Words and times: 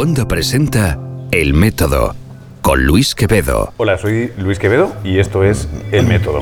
Wanda 0.00 0.26
presenta 0.26 0.98
El 1.30 1.52
Método 1.52 2.14
con 2.62 2.86
Luis 2.86 3.14
Quevedo. 3.14 3.74
Hola, 3.76 3.98
soy 3.98 4.32
Luis 4.38 4.58
Quevedo 4.58 4.94
y 5.04 5.18
esto 5.18 5.44
es 5.44 5.68
El 5.92 6.06
Método. 6.06 6.40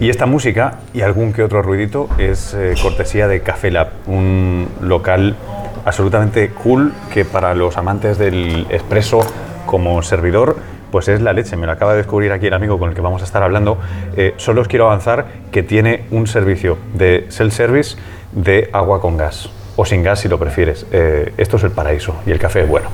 Y 0.00 0.10
esta 0.10 0.26
música 0.26 0.80
y 0.92 1.02
algún 1.02 1.32
que 1.32 1.44
otro 1.44 1.62
ruidito 1.62 2.08
es 2.18 2.52
eh, 2.52 2.74
cortesía 2.82 3.28
de 3.28 3.42
Café 3.42 3.70
Lab, 3.70 3.90
un 4.08 4.68
local 4.80 5.36
absolutamente 5.84 6.48
cool 6.48 6.92
que 7.14 7.24
para 7.24 7.54
los 7.54 7.76
amantes 7.76 8.18
del 8.18 8.66
expreso 8.70 9.20
como 9.66 10.02
servidor 10.02 10.56
pues 10.90 11.06
es 11.06 11.20
la 11.20 11.32
leche. 11.32 11.54
Me 11.54 11.66
lo 11.66 11.72
acaba 11.74 11.92
de 11.92 11.98
descubrir 11.98 12.32
aquí 12.32 12.48
el 12.48 12.54
amigo 12.54 12.76
con 12.76 12.88
el 12.88 12.96
que 12.96 13.02
vamos 13.02 13.22
a 13.22 13.24
estar 13.24 13.44
hablando. 13.44 13.78
Eh, 14.16 14.34
solo 14.36 14.62
os 14.62 14.66
quiero 14.66 14.86
avanzar 14.86 15.26
que 15.52 15.62
tiene 15.62 16.06
un 16.10 16.26
servicio 16.26 16.76
de 16.94 17.26
self-service 17.28 17.98
de 18.32 18.68
agua 18.72 19.00
con 19.00 19.16
gas 19.16 19.48
o 19.76 19.84
sin 19.84 20.02
gas 20.02 20.20
si 20.20 20.28
lo 20.28 20.38
prefieres. 20.38 20.86
Eh, 20.92 21.32
esto 21.36 21.56
es 21.58 21.64
el 21.64 21.70
paraíso 21.70 22.16
y 22.26 22.30
el 22.32 22.38
café 22.38 22.62
es 22.62 22.68
bueno. 22.68 22.88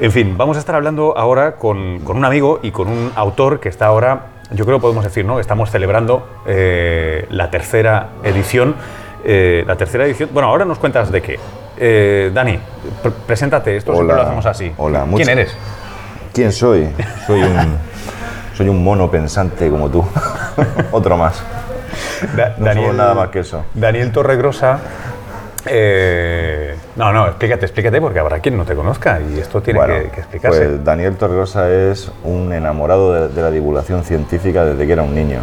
En 0.00 0.12
fin, 0.12 0.36
vamos 0.36 0.56
a 0.56 0.60
estar 0.60 0.74
hablando 0.74 1.16
ahora 1.16 1.52
con, 1.56 2.00
con 2.00 2.16
un 2.16 2.24
amigo 2.24 2.60
y 2.62 2.70
con 2.70 2.88
un 2.88 3.12
autor 3.14 3.60
que 3.60 3.68
está 3.68 3.86
ahora, 3.86 4.26
yo 4.50 4.64
creo 4.64 4.78
que 4.78 4.82
podemos 4.82 5.04
decir, 5.04 5.24
¿no? 5.26 5.40
Estamos 5.40 5.70
celebrando 5.70 6.26
eh, 6.46 7.26
la 7.30 7.50
tercera 7.50 8.08
edición. 8.24 8.74
eh, 9.24 9.62
la 9.66 9.76
tercera 9.76 10.06
edición. 10.06 10.30
Bueno, 10.32 10.48
ahora 10.48 10.64
nos 10.64 10.78
cuentas 10.78 11.12
de 11.12 11.20
qué. 11.20 11.38
Eh, 11.76 12.30
Dani, 12.32 12.58
pr- 13.02 13.12
preséntate, 13.26 13.76
esto 13.76 13.92
siempre 13.94 14.14
Hola, 14.14 14.22
lo 14.22 14.26
hacemos 14.28 14.46
así. 14.46 14.72
hola, 14.78 15.00
¿Quién 15.00 15.10
mucho- 15.10 15.30
eres? 15.30 15.56
¿Quién 16.32 16.52
soy? 16.52 16.88
Soy 17.26 17.42
un, 17.42 17.76
soy 18.56 18.68
un 18.70 18.82
mono 18.82 19.10
pensante 19.10 19.68
como 19.68 19.90
tú. 19.90 20.02
Otro 20.92 21.16
más. 21.18 21.42
Da- 22.34 22.54
No 22.58 22.72
somos 22.72 22.94
nada 22.94 23.14
más 23.14 23.28
que 23.28 23.40
eso. 23.40 23.64
Daniel 23.74 24.12
Torregrosa. 24.12 24.78
Eh, 25.66 26.74
no, 26.96 27.12
no, 27.12 27.26
explícate, 27.26 27.66
explícate 27.66 28.00
porque 28.00 28.18
habrá 28.18 28.40
quien 28.40 28.56
no 28.56 28.64
te 28.64 28.74
conozca 28.74 29.20
y 29.20 29.38
esto 29.38 29.60
tiene 29.62 29.78
Bueno, 29.78 29.94
que, 29.94 30.10
que 30.10 30.20
explicarse. 30.20 30.66
Pues 30.66 30.84
Daniel 30.84 31.16
Torregrosa 31.16 31.70
es 31.70 32.10
un 32.24 32.52
enamorado 32.52 33.12
de, 33.12 33.28
de 33.28 33.42
la 33.42 33.50
divulgación 33.50 34.04
científica 34.04 34.64
desde 34.64 34.86
que 34.86 34.92
era 34.92 35.02
un 35.02 35.14
niño. 35.14 35.40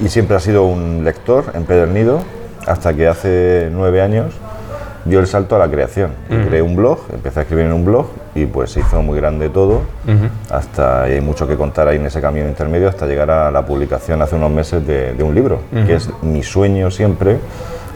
Y 0.00 0.08
siempre 0.08 0.36
ha 0.36 0.40
sido 0.40 0.64
un 0.64 1.04
lector 1.04 1.52
empedernido 1.54 2.22
hasta 2.66 2.94
que 2.94 3.06
hace 3.06 3.68
nueve 3.72 4.00
años 4.00 4.34
dio 5.04 5.18
el 5.20 5.26
salto 5.26 5.56
a 5.56 5.58
la 5.58 5.68
creación. 5.68 6.12
Creé 6.28 6.62
un 6.62 6.76
blog, 6.76 7.00
empecé 7.12 7.40
a 7.40 7.42
escribir 7.42 7.66
en 7.66 7.72
un 7.72 7.84
blog 7.84 8.06
y 8.34 8.46
pues 8.46 8.70
se 8.72 8.80
hizo 8.80 9.02
muy 9.02 9.18
grande 9.18 9.48
todo. 9.48 9.82
Hasta 10.50 11.08
y 11.08 11.12
hay 11.14 11.20
mucho 11.20 11.46
que 11.46 11.56
contar 11.56 11.88
ahí 11.88 11.96
en 11.96 12.06
ese 12.06 12.20
camino 12.20 12.48
intermedio 12.48 12.88
hasta 12.88 13.06
llegar 13.06 13.30
a 13.30 13.50
la 13.50 13.64
publicación 13.64 14.22
hace 14.22 14.36
unos 14.36 14.50
meses 14.50 14.86
de, 14.86 15.12
de 15.14 15.22
un 15.22 15.34
libro, 15.34 15.60
que 15.86 15.94
es 15.94 16.08
mi 16.22 16.42
sueño 16.42 16.90
siempre 16.90 17.38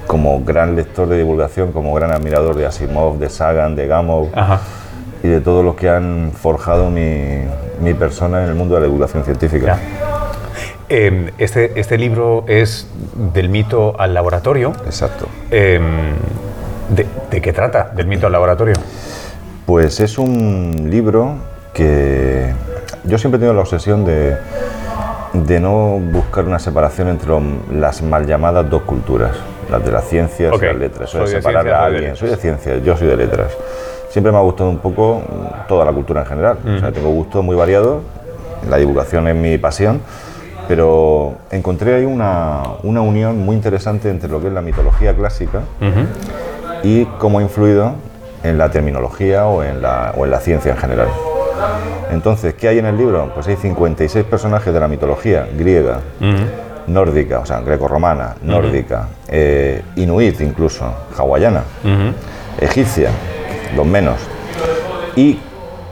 como 0.06 0.42
gran 0.44 0.76
lector 0.76 1.08
de 1.08 1.18
divulgación, 1.18 1.72
como 1.72 1.94
gran 1.94 2.10
admirador 2.12 2.56
de 2.56 2.66
Asimov, 2.66 3.18
de 3.18 3.28
Sagan, 3.30 3.74
de 3.76 3.86
Gamow 3.86 4.30
Ajá. 4.34 4.60
y 5.22 5.28
de 5.28 5.40
todos 5.40 5.64
los 5.64 5.74
que 5.76 5.88
han 5.88 6.32
forjado 6.32 6.90
mi, 6.90 7.40
mi 7.80 7.94
persona 7.94 8.42
en 8.44 8.50
el 8.50 8.54
mundo 8.54 8.74
de 8.74 8.82
la 8.82 8.86
divulgación 8.86 9.24
científica. 9.24 9.78
Eh, 10.88 11.32
este, 11.38 11.80
este 11.80 11.96
libro 11.96 12.44
es 12.46 12.88
del 13.32 13.48
mito 13.48 13.94
al 13.98 14.12
laboratorio. 14.12 14.72
Exacto. 14.84 15.26
Eh, 15.50 15.80
de, 16.90 17.06
de 17.30 17.40
qué 17.40 17.52
trata? 17.52 17.90
Del 17.96 18.06
mito 18.06 18.26
al 18.26 18.32
laboratorio. 18.32 18.74
Pues 19.64 20.00
es 20.00 20.18
un 20.18 20.88
libro 20.90 21.36
que 21.72 22.52
yo 23.04 23.16
siempre 23.18 23.38
he 23.38 23.40
tenido 23.40 23.54
la 23.54 23.62
obsesión 23.62 24.04
de, 24.04 24.36
de 25.32 25.58
no 25.60 25.98
buscar 25.98 26.44
una 26.44 26.58
separación 26.58 27.08
entre 27.08 27.28
lo- 27.30 27.40
las 27.72 28.02
mal 28.02 28.26
llamadas 28.26 28.68
dos 28.68 28.82
culturas, 28.82 29.32
las 29.78 29.84
de 29.84 29.92
las 29.92 30.04
ciencias 30.04 30.52
Ok, 30.52 30.62
y 30.62 30.66
las 30.66 30.76
letras. 30.76 31.12
De 31.12 31.18
soy 31.18 31.20
de 31.20 31.36
separar 31.36 31.62
ciencias, 31.64 31.80
a 31.80 31.84
soy 31.84 31.90
de 31.92 31.96
alguien. 31.96 32.02
letras. 32.02 32.18
Soy 32.18 32.28
de 32.30 32.36
ciencias, 32.36 32.82
yo 32.84 32.96
soy 32.96 33.06
de 33.08 33.16
letras. 33.16 33.52
Siempre 34.10 34.32
me 34.32 34.38
ha 34.38 34.42
gustado 34.42 34.70
un 34.70 34.78
poco 34.78 35.22
toda 35.68 35.84
la 35.84 35.92
cultura 35.92 36.20
en 36.20 36.26
general. 36.26 36.58
O 36.76 36.78
sea, 36.78 36.92
tengo 36.92 37.10
gustos 37.10 37.42
muy 37.44 37.56
variados, 37.56 38.02
la 38.70 38.76
divulgación 38.76 39.26
es 39.28 39.34
mi 39.34 39.58
pasión, 39.58 40.00
pero 40.68 41.34
encontré 41.50 41.94
ahí 41.96 42.04
una, 42.04 42.62
una 42.84 43.00
unión 43.02 43.38
muy 43.38 43.56
interesante 43.56 44.08
entre 44.10 44.30
lo 44.30 44.40
que 44.40 44.46
es 44.48 44.52
la 44.52 44.62
mitología 44.62 45.14
clásica 45.14 45.60
y 46.82 47.04
cómo 47.18 47.38
ha 47.40 47.42
influido 47.42 47.92
en 48.42 48.56
la 48.58 48.70
terminología 48.70 49.46
o 49.46 49.62
en 49.64 49.82
la, 49.82 50.12
o 50.16 50.24
en 50.24 50.30
la 50.30 50.38
ciencia 50.40 50.72
en 50.72 50.78
general. 50.78 51.08
Entonces, 52.10 52.54
¿qué 52.54 52.68
hay 52.68 52.78
en 52.78 52.86
el 52.86 52.96
libro? 52.96 53.30
Pues 53.34 53.48
hay 53.48 53.56
56 53.56 54.24
personajes 54.26 54.72
de 54.72 54.78
la 54.80 54.86
mitología 54.86 55.46
griega, 55.56 56.00
nórdica, 56.86 57.40
o 57.40 57.46
sea, 57.46 57.60
greco-romana, 57.60 58.34
nórdica, 58.42 59.08
eh, 59.28 59.82
inuit 59.96 60.40
incluso, 60.40 60.84
hawaiana, 61.16 61.62
egipcia, 62.60 63.10
los 63.76 63.86
menos, 63.86 64.18
y 65.16 65.38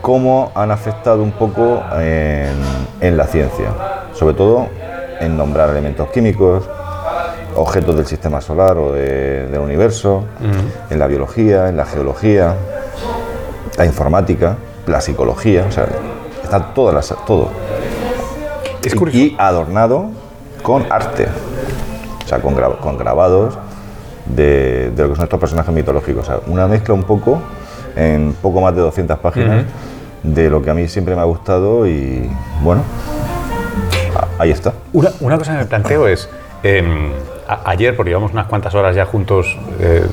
cómo 0.00 0.50
han 0.54 0.70
afectado 0.70 1.22
un 1.22 1.32
poco 1.32 1.82
en, 1.98 2.52
en 3.00 3.16
la 3.16 3.26
ciencia, 3.26 3.66
sobre 4.14 4.34
todo 4.34 4.66
en 5.20 5.36
nombrar 5.36 5.70
elementos 5.70 6.08
químicos, 6.10 6.68
objetos 7.54 7.94
del 7.96 8.06
sistema 8.06 8.40
solar 8.40 8.76
o 8.78 8.92
de- 8.92 9.46
del 9.46 9.60
universo, 9.60 10.24
en 10.90 10.98
la 10.98 11.06
biología, 11.06 11.68
en 11.68 11.76
la 11.76 11.84
geología, 11.84 12.54
la 13.76 13.84
informática, 13.86 14.56
la 14.86 15.00
psicología, 15.00 15.64
o 15.68 15.72
sea, 15.72 15.86
está 16.42 16.72
todas 16.74 16.94
las, 16.94 17.14
todo. 17.26 17.50
Es 18.84 18.94
Y- 18.94 18.96
curioso. 18.98 19.18
Y 19.18 19.36
adornado 19.38 20.10
con 20.62 20.86
arte, 20.90 21.26
o 22.24 22.28
sea, 22.28 22.38
con, 22.40 22.56
gra- 22.56 22.78
con 22.78 22.96
grabados 22.96 23.58
de, 24.26 24.90
de 24.90 25.02
lo 25.02 25.10
que 25.10 25.16
son 25.16 25.24
estos 25.24 25.40
personajes 25.40 25.74
mitológicos. 25.74 26.22
O 26.22 26.26
sea, 26.26 26.40
una 26.46 26.66
mezcla 26.68 26.94
un 26.94 27.02
poco, 27.04 27.40
en 27.96 28.34
poco 28.40 28.60
más 28.60 28.74
de 28.74 28.80
200 28.82 29.18
páginas, 29.18 29.64
de 30.22 30.48
lo 30.48 30.62
que 30.62 30.70
a 30.70 30.74
mí 30.74 30.86
siempre 30.88 31.14
me 31.16 31.20
ha 31.20 31.24
gustado 31.24 31.86
y 31.86 32.30
bueno, 32.62 32.82
ahí 34.38 34.50
está. 34.50 34.72
Una, 34.92 35.10
una 35.20 35.38
cosa 35.38 35.52
que 35.52 35.58
me 35.58 35.64
planteo 35.66 36.06
es, 36.06 36.28
em, 36.62 37.10
ayer, 37.64 37.96
porque 37.96 38.10
llevamos 38.10 38.32
unas 38.32 38.46
cuantas 38.46 38.74
horas 38.74 38.94
ya 38.94 39.04
juntos, 39.04 39.58
eh, 39.80 40.06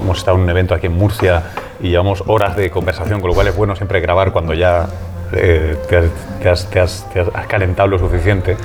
hemos 0.00 0.18
estado 0.18 0.36
en 0.38 0.44
un 0.44 0.50
evento 0.50 0.74
aquí 0.74 0.86
en 0.86 0.94
Murcia 0.96 1.42
y 1.80 1.90
llevamos 1.90 2.24
horas 2.26 2.56
de 2.56 2.70
conversación, 2.70 3.20
con 3.20 3.28
lo 3.28 3.34
cual 3.34 3.48
es 3.48 3.56
bueno 3.56 3.76
siempre 3.76 4.00
grabar 4.00 4.32
cuando 4.32 4.54
ya 4.54 4.86
eh, 5.32 5.76
te, 5.88 5.96
has, 5.96 6.04
te 6.42 6.48
has- 6.48 6.66
te 6.70 6.80
has- 6.80 7.06
te 7.12 7.20
has- 7.20 7.28
has 7.34 7.46
calentado 7.46 7.88
lo 7.88 7.98
suficiente. 7.98 8.56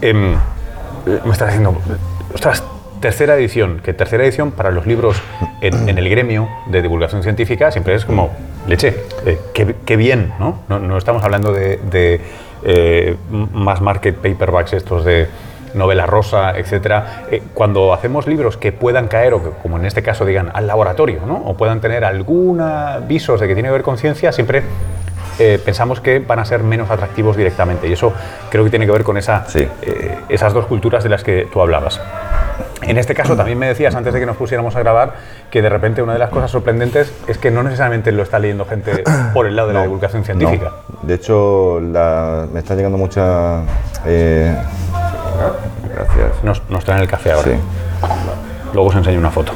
Em, 0.00 0.34
eh, 0.34 0.36
me 1.06 1.32
estás 1.32 1.48
diciendo, 1.48 1.76
ostras, 2.32 2.62
tercera 3.00 3.36
edición, 3.36 3.80
que 3.84 3.92
tercera 3.92 4.24
edición 4.24 4.50
para 4.50 4.70
los 4.70 4.86
libros 4.86 5.20
en, 5.60 5.88
el 5.88 6.08
gremio 6.08 6.48
de 6.66 6.80
divulgación 6.80 7.22
científica 7.22 7.70
siempre 7.70 7.94
es 7.94 8.04
como, 8.04 8.30
leche, 8.66 8.96
eh, 9.26 9.38
qué, 9.52 9.74
qué 9.84 9.96
bien, 9.96 10.32
¿no? 10.38 10.60
¿no? 10.68 10.96
estamos 10.96 11.22
hablando 11.22 11.52
de, 11.52 11.78
de, 11.90 12.20
eh, 12.64 13.16
más 13.28 13.82
market 13.82 14.16
paperbacks 14.16 14.72
estos 14.72 15.04
de 15.04 15.28
novela 15.74 16.06
rosa, 16.06 16.56
etcétera. 16.56 17.26
Eh, 17.30 17.42
cuando 17.52 17.92
hacemos 17.92 18.26
libros 18.26 18.56
que 18.56 18.72
puedan 18.72 19.08
caer, 19.08 19.34
o 19.34 19.42
que, 19.42 19.50
como 19.62 19.76
en 19.76 19.84
este 19.84 20.02
caso 20.02 20.24
digan, 20.24 20.50
al 20.54 20.66
laboratorio, 20.66 21.20
¿no? 21.26 21.36
o 21.36 21.56
puedan 21.58 21.80
tener 21.80 22.04
alguna 22.04 23.00
visos 23.06 23.40
de 23.40 23.48
que 23.48 23.54
tiene 23.54 23.68
que 23.68 23.72
ver 23.74 23.82
con 23.82 23.98
ciencia, 23.98 24.32
siempre 24.32 24.62
eh, 25.38 25.60
pensamos 25.64 26.00
que 26.00 26.18
van 26.20 26.38
a 26.38 26.44
ser 26.44 26.62
menos 26.62 26.90
atractivos 26.90 27.36
directamente. 27.36 27.88
Y 27.88 27.92
eso 27.92 28.12
creo 28.50 28.64
que 28.64 28.70
tiene 28.70 28.86
que 28.86 28.92
ver 28.92 29.04
con 29.04 29.16
esa, 29.16 29.44
Sí. 29.48 29.66
eh, 29.82 30.18
esas 30.28 30.52
dos 30.52 30.66
culturas 30.66 31.02
de 31.02 31.10
las 31.10 31.22
que 31.24 31.48
tú 31.52 31.60
hablabas. 31.60 32.00
En 32.82 32.98
este 32.98 33.14
caso 33.14 33.34
también 33.34 33.58
me 33.58 33.66
decías 33.66 33.94
antes 33.94 34.12
de 34.12 34.20
que 34.20 34.26
nos 34.26 34.36
pusiéramos 34.36 34.76
a 34.76 34.80
grabar 34.80 35.14
que 35.50 35.62
de 35.62 35.68
repente 35.70 36.02
una 36.02 36.12
de 36.12 36.18
las 36.18 36.28
cosas 36.30 36.50
sorprendentes 36.50 37.12
es 37.26 37.38
que 37.38 37.50
no 37.50 37.62
necesariamente 37.62 38.12
lo 38.12 38.22
está 38.22 38.38
leyendo 38.38 38.66
gente 38.66 39.02
por 39.32 39.46
el 39.46 39.56
lado 39.56 39.68
de 39.68 39.74
la 39.74 39.80
No, 39.80 39.84
divulgación 39.86 40.22
científica. 40.24 40.70
no. 40.92 40.98
De 41.08 41.14
hecho, 41.14 41.80
la- 41.80 42.46
me 42.52 42.60
están 42.60 42.76
llegando 42.76 42.98
muchas... 42.98 43.62
eh, 44.04 44.54
gracias. 45.94 46.44
Nos, 46.44 46.62
nos 46.68 46.84
traen 46.84 47.00
el 47.02 47.08
café 47.08 47.32
ahora. 47.32 47.48
Sí. 47.52 47.56
Luego 48.74 48.88
os 48.90 48.94
enseño 48.96 49.18
una 49.18 49.30
foto. 49.30 49.52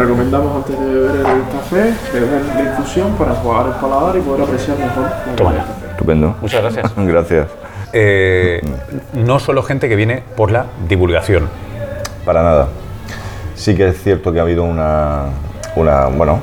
Recomendamos 0.00 0.56
antes 0.56 0.80
de 0.80 0.86
beber 0.86 1.16
el 1.16 1.42
café, 1.52 1.92
beber 2.14 2.42
la 2.54 2.70
infusión 2.70 3.12
para 3.16 3.32
jugar 3.34 3.66
el 3.66 3.72
paladar 3.74 4.16
y 4.16 4.20
poder 4.20 4.44
apreciar 4.44 4.78
mejor. 4.78 5.02
la 5.02 5.36
Toma 5.36 5.52
ya. 5.52 5.90
Estupendo. 5.90 6.36
Muchas 6.40 6.62
gracias. 6.62 6.92
Gracias. 6.96 7.48
Eh, 7.92 8.62
no 9.12 9.38
solo 9.38 9.62
gente 9.62 9.90
que 9.90 9.96
viene 9.96 10.22
por 10.38 10.52
la 10.52 10.64
divulgación. 10.88 11.50
Para 12.24 12.42
nada. 12.42 12.68
Sí 13.56 13.76
que 13.76 13.88
es 13.88 14.02
cierto 14.02 14.32
que 14.32 14.38
ha 14.38 14.42
habido 14.42 14.64
una, 14.64 15.24
una 15.76 16.06
bueno, 16.06 16.40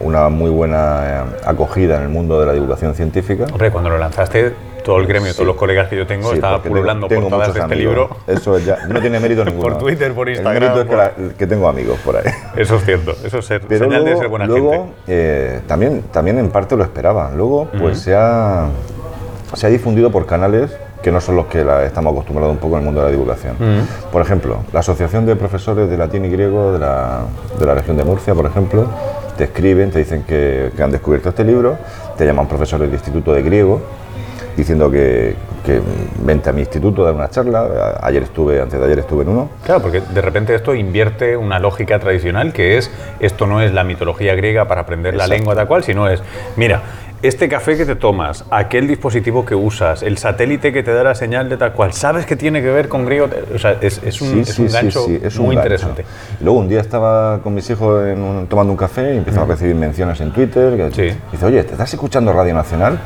una 0.00 0.30
muy 0.30 0.48
buena 0.48 1.00
eh, 1.04 1.22
acogida 1.44 1.96
en 1.98 2.04
el 2.04 2.08
mundo 2.08 2.40
de 2.40 2.46
la 2.46 2.54
divulgación 2.54 2.94
científica. 2.94 3.44
Hombre, 3.52 3.70
cuando 3.70 3.90
lo 3.90 3.98
lanzaste, 3.98 4.54
todo 4.86 4.98
el 5.00 5.06
gremio, 5.06 5.32
todos 5.34 5.46
los 5.48 5.56
colegas 5.56 5.88
que 5.88 5.96
yo 5.96 6.06
tengo, 6.06 6.28
Sí, 6.30 6.36
estaba 6.36 6.62
pululando 6.62 7.08
tengo- 7.08 7.22
tengo 7.26 7.30
portadas 7.36 7.54
de 7.54 7.60
este 7.60 7.74
libro. 7.76 8.08
Eso 8.26 8.58
ya 8.60 8.86
no 8.88 9.00
tiene 9.00 9.18
mérito 9.20 9.44
ninguno. 9.44 9.76
Twitter, 9.76 10.12
por 10.14 10.28
Instagram, 10.28 10.54
El 10.56 10.60
mérito 10.62 10.80
es 10.80 10.84
que, 10.86 10.96
por- 10.96 11.26
la- 11.28 11.34
que 11.36 11.46
tengo 11.46 11.68
amigos 11.68 11.98
por 12.04 12.16
ahí. 12.16 12.22
Eso 12.56 12.76
es 12.76 12.84
cierto, 12.84 13.12
eso 13.24 13.38
es 13.38 13.44
ser, 13.44 13.60
Pero 13.68 13.84
señal 13.84 14.02
luego, 14.02 14.16
de 14.16 14.22
ser 14.22 14.28
buena 14.30 14.46
luego, 14.46 14.70
gente. 14.70 14.92
eh, 15.08 15.60
también, 15.66 16.02
también 16.12 16.38
en 16.38 16.48
parte 16.50 16.76
lo 16.76 16.84
esperaba. 16.84 17.32
Luego, 17.36 17.68
pues 17.78 17.98
se, 18.00 18.14
ha, 18.14 18.68
se 19.54 19.66
ha 19.66 19.70
difundido 19.70 20.10
por 20.10 20.24
canales 20.24 20.74
que 21.02 21.10
no 21.12 21.20
son 21.20 21.36
los 21.36 21.46
que 21.46 21.64
la- 21.64 21.84
estamos 21.84 22.12
acostumbrados 22.12 22.52
un 22.54 22.58
poco 22.58 22.74
en 22.76 22.80
el 22.80 22.84
mundo 22.84 23.00
de 23.00 23.06
la 23.06 23.10
divulgación. 23.12 23.56
Por 24.12 24.22
ejemplo, 24.22 24.58
la 24.72 24.80
Asociación 24.80 25.26
de 25.26 25.36
Profesores 25.36 25.90
de 25.90 25.96
Latín 25.96 26.24
y 26.24 26.30
Griego 26.30 26.72
de 26.72 26.78
la, 26.78 27.22
de 27.58 27.66
la 27.66 27.74
región 27.74 27.96
de 27.96 28.04
Murcia, 28.04 28.34
por 28.34 28.46
ejemplo, 28.46 28.86
te 29.36 29.44
escriben, 29.44 29.90
te 29.90 29.98
dicen 29.98 30.22
que, 30.22 30.70
que 30.76 30.82
han 30.82 30.90
descubierto 30.90 31.28
este 31.28 31.44
libro, 31.44 31.76
te 32.16 32.24
llaman 32.24 32.48
profesores 32.48 32.88
de 32.88 32.96
instituto 32.96 33.32
de 33.34 33.42
griego, 33.42 33.80
diciendo 34.56 34.90
que, 34.90 35.34
que 35.64 35.80
vente 36.24 36.48
a 36.50 36.52
mi 36.52 36.60
instituto 36.60 37.02
a 37.02 37.06
dar 37.06 37.14
una 37.14 37.28
charla. 37.28 37.98
Ayer 38.02 38.22
estuve, 38.22 38.60
antes 38.60 38.78
de 38.78 38.86
ayer 38.86 38.98
estuve 39.00 39.22
en 39.22 39.28
uno. 39.30 39.50
Claro, 39.64 39.82
porque 39.82 40.00
de 40.00 40.20
repente 40.20 40.54
esto 40.54 40.74
invierte 40.74 41.36
una 41.36 41.58
lógica 41.58 41.98
tradicional 41.98 42.52
que 42.52 42.78
es, 42.78 42.90
esto 43.20 43.46
no 43.46 43.60
es 43.60 43.72
la 43.72 43.84
mitología 43.84 44.34
griega 44.34 44.66
para 44.66 44.82
aprender 44.82 45.14
la 45.14 45.26
lengua 45.26 45.54
tal 45.54 45.66
cual, 45.68 45.84
sino 45.84 46.08
es, 46.08 46.22
mira, 46.56 46.82
este 47.22 47.48
café 47.48 47.76
que 47.78 47.86
te 47.86 47.96
tomas, 47.96 48.44
aquel 48.50 48.86
dispositivo 48.86 49.44
que 49.44 49.54
usas, 49.54 50.02
el 50.02 50.18
satélite 50.18 50.70
que 50.72 50.82
te 50.82 50.92
da 50.92 51.02
la 51.02 51.14
señal 51.14 51.48
de 51.48 51.56
tal 51.56 51.72
cual, 51.72 51.92
¿sabes 51.94 52.26
que 52.26 52.36
tiene 52.36 52.60
que 52.62 52.70
ver 52.70 52.88
con 52.88 53.06
griego? 53.06 53.28
O 53.54 53.58
sea, 53.58 53.76
es, 53.80 54.00
es 54.04 54.20
un, 54.20 54.40
es 54.40 54.58
un 54.58 54.68
gancho 54.68 55.06
es 55.22 55.38
muy 55.38 55.56
interesante. 55.56 56.04
Luego 56.40 56.58
un 56.60 56.68
día 56.68 56.80
estaba 56.80 57.40
con 57.42 57.54
mis 57.54 57.68
hijos 57.70 58.06
en 58.06 58.22
un- 58.22 58.46
tomando 58.46 58.70
un 58.72 58.76
café 58.76 59.14
y 59.14 59.16
empezaba 59.18 59.44
a 59.44 59.48
recibir 59.48 59.74
menciones 59.74 60.20
en 60.20 60.30
Twitter. 60.30 60.76
que. 60.76 61.14
Dice, 61.32 61.44
oye, 61.46 61.64
¿te 61.64 61.72
estás 61.72 61.92
escuchando 61.92 62.32
Radio 62.34 62.54
Nacional? 62.54 62.98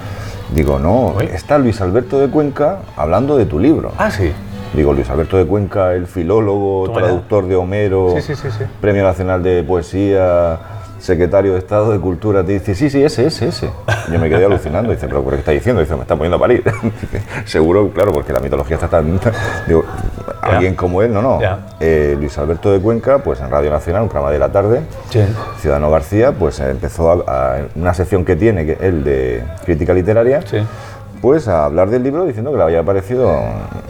Digo, 0.54 0.78
no, 0.78 1.20
está 1.20 1.58
Luis 1.58 1.80
Alberto 1.80 2.18
de 2.18 2.28
Cuenca 2.28 2.78
hablando 2.96 3.36
de 3.36 3.46
tu 3.46 3.58
libro. 3.58 3.92
Ah, 3.98 4.10
sí. 4.10 4.32
Digo, 4.74 4.92
Luis 4.92 5.08
Alberto 5.10 5.36
de 5.36 5.46
Cuenca, 5.46 5.94
el 5.94 6.06
filólogo, 6.06 6.90
traductor 6.92 7.46
de 7.46 7.56
Homero, 7.56 8.14
Sí, 8.16 8.22
sí, 8.22 8.34
sí, 8.36 8.48
sí. 8.56 8.64
Premio 8.80 9.02
Nacional 9.02 9.42
de 9.42 9.64
Poesía, 9.64 10.58
secretario 11.00 11.54
de 11.54 11.58
Estado 11.58 11.90
de 11.90 11.98
Cultura, 11.98 12.44
te 12.44 12.52
dice, 12.52 12.74
sí, 12.74 12.90
sí, 12.90 13.02
ese, 13.02 13.26
ese, 13.26 13.48
ese. 13.48 13.70
Yo 14.12 14.18
me 14.18 14.28
quedé 14.28 14.44
alucinando, 14.44 14.92
dice, 14.92 15.06
pero 15.08 15.22
¿por 15.22 15.32
qué 15.32 15.40
está 15.40 15.52
diciendo? 15.52 15.80
Dice, 15.80 15.94
me 15.96 16.02
está 16.02 16.14
poniendo 16.14 16.36
a 16.36 16.40
parir. 16.40 16.62
Seguro, 17.46 17.90
claro, 17.90 18.12
porque 18.12 18.32
la 18.32 18.40
mitología 18.40 18.76
está 18.76 18.88
tan... 18.88 19.18
Digo, 19.66 19.84
alguien 20.42 20.74
como 20.74 21.02
él, 21.02 21.12
no, 21.12 21.22
no. 21.22 21.38
Eh, 21.80 22.16
Luis 22.18 22.36
Alberto 22.38 22.70
de 22.72 22.80
Cuenca, 22.80 23.18
pues 23.18 23.40
en 23.40 23.50
Radio 23.50 23.70
Nacional, 23.70 24.02
un 24.02 24.08
programa 24.08 24.32
de 24.32 24.38
la 24.38 24.50
tarde, 24.50 24.80
Sí. 25.10 25.20
Ciudadano 25.60 25.90
García, 25.90 26.32
pues 26.32 26.60
empezó 26.60 27.10
a, 27.28 27.54
a- 27.56 27.58
una 27.74 27.94
sección 27.94 28.24
que 28.24 28.36
tiene, 28.36 28.66
que 28.66 28.78
él 28.80 29.04
de 29.04 29.42
crítica 29.64 29.92
literaria, 29.94 30.42
Sí. 30.42 30.58
pues 31.22 31.48
a 31.48 31.64
hablar 31.66 31.90
del 31.90 32.02
libro 32.02 32.24
diciendo 32.24 32.50
que 32.52 32.56
le 32.58 32.62
había 32.64 32.82
parecido 32.82 33.36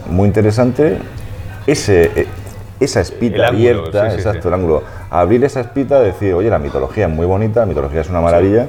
muy 0.09 0.27
interesante 0.27 0.97
ese, 1.67 2.11
eh, 2.15 2.27
esa 2.79 2.99
espita 3.01 3.47
ángulo, 3.47 3.47
abierta, 3.81 4.09
sí, 4.11 4.17
exacto, 4.17 4.47
el 4.47 4.53
ángulo. 4.55 4.83
Abrir 5.09 5.43
esa 5.43 5.59
espita, 5.61 5.99
decir, 5.99 6.33
oye, 6.33 6.49
la 6.49 6.57
mitología 6.59 7.05
es 7.07 7.11
muy 7.13 7.25
bonita, 7.25 7.59
la 7.61 7.65
mitología 7.67 8.01
es 8.01 8.09
una 8.09 8.21
maravilla, 8.21 8.67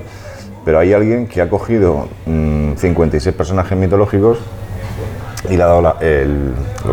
pero 0.65 0.79
hay 0.79 0.93
alguien 0.93 1.27
que 1.27 1.41
ha 1.41 1.49
cogido 1.49 2.09
mm, 2.27 2.75
56 2.77 3.35
personajes 3.35 3.77
mitológicos 3.79 4.39
y 5.51 5.57
le 5.57 5.63
ha 5.63 5.67
dado, 5.67 5.83
la- 5.83 5.97
el, 6.01 6.53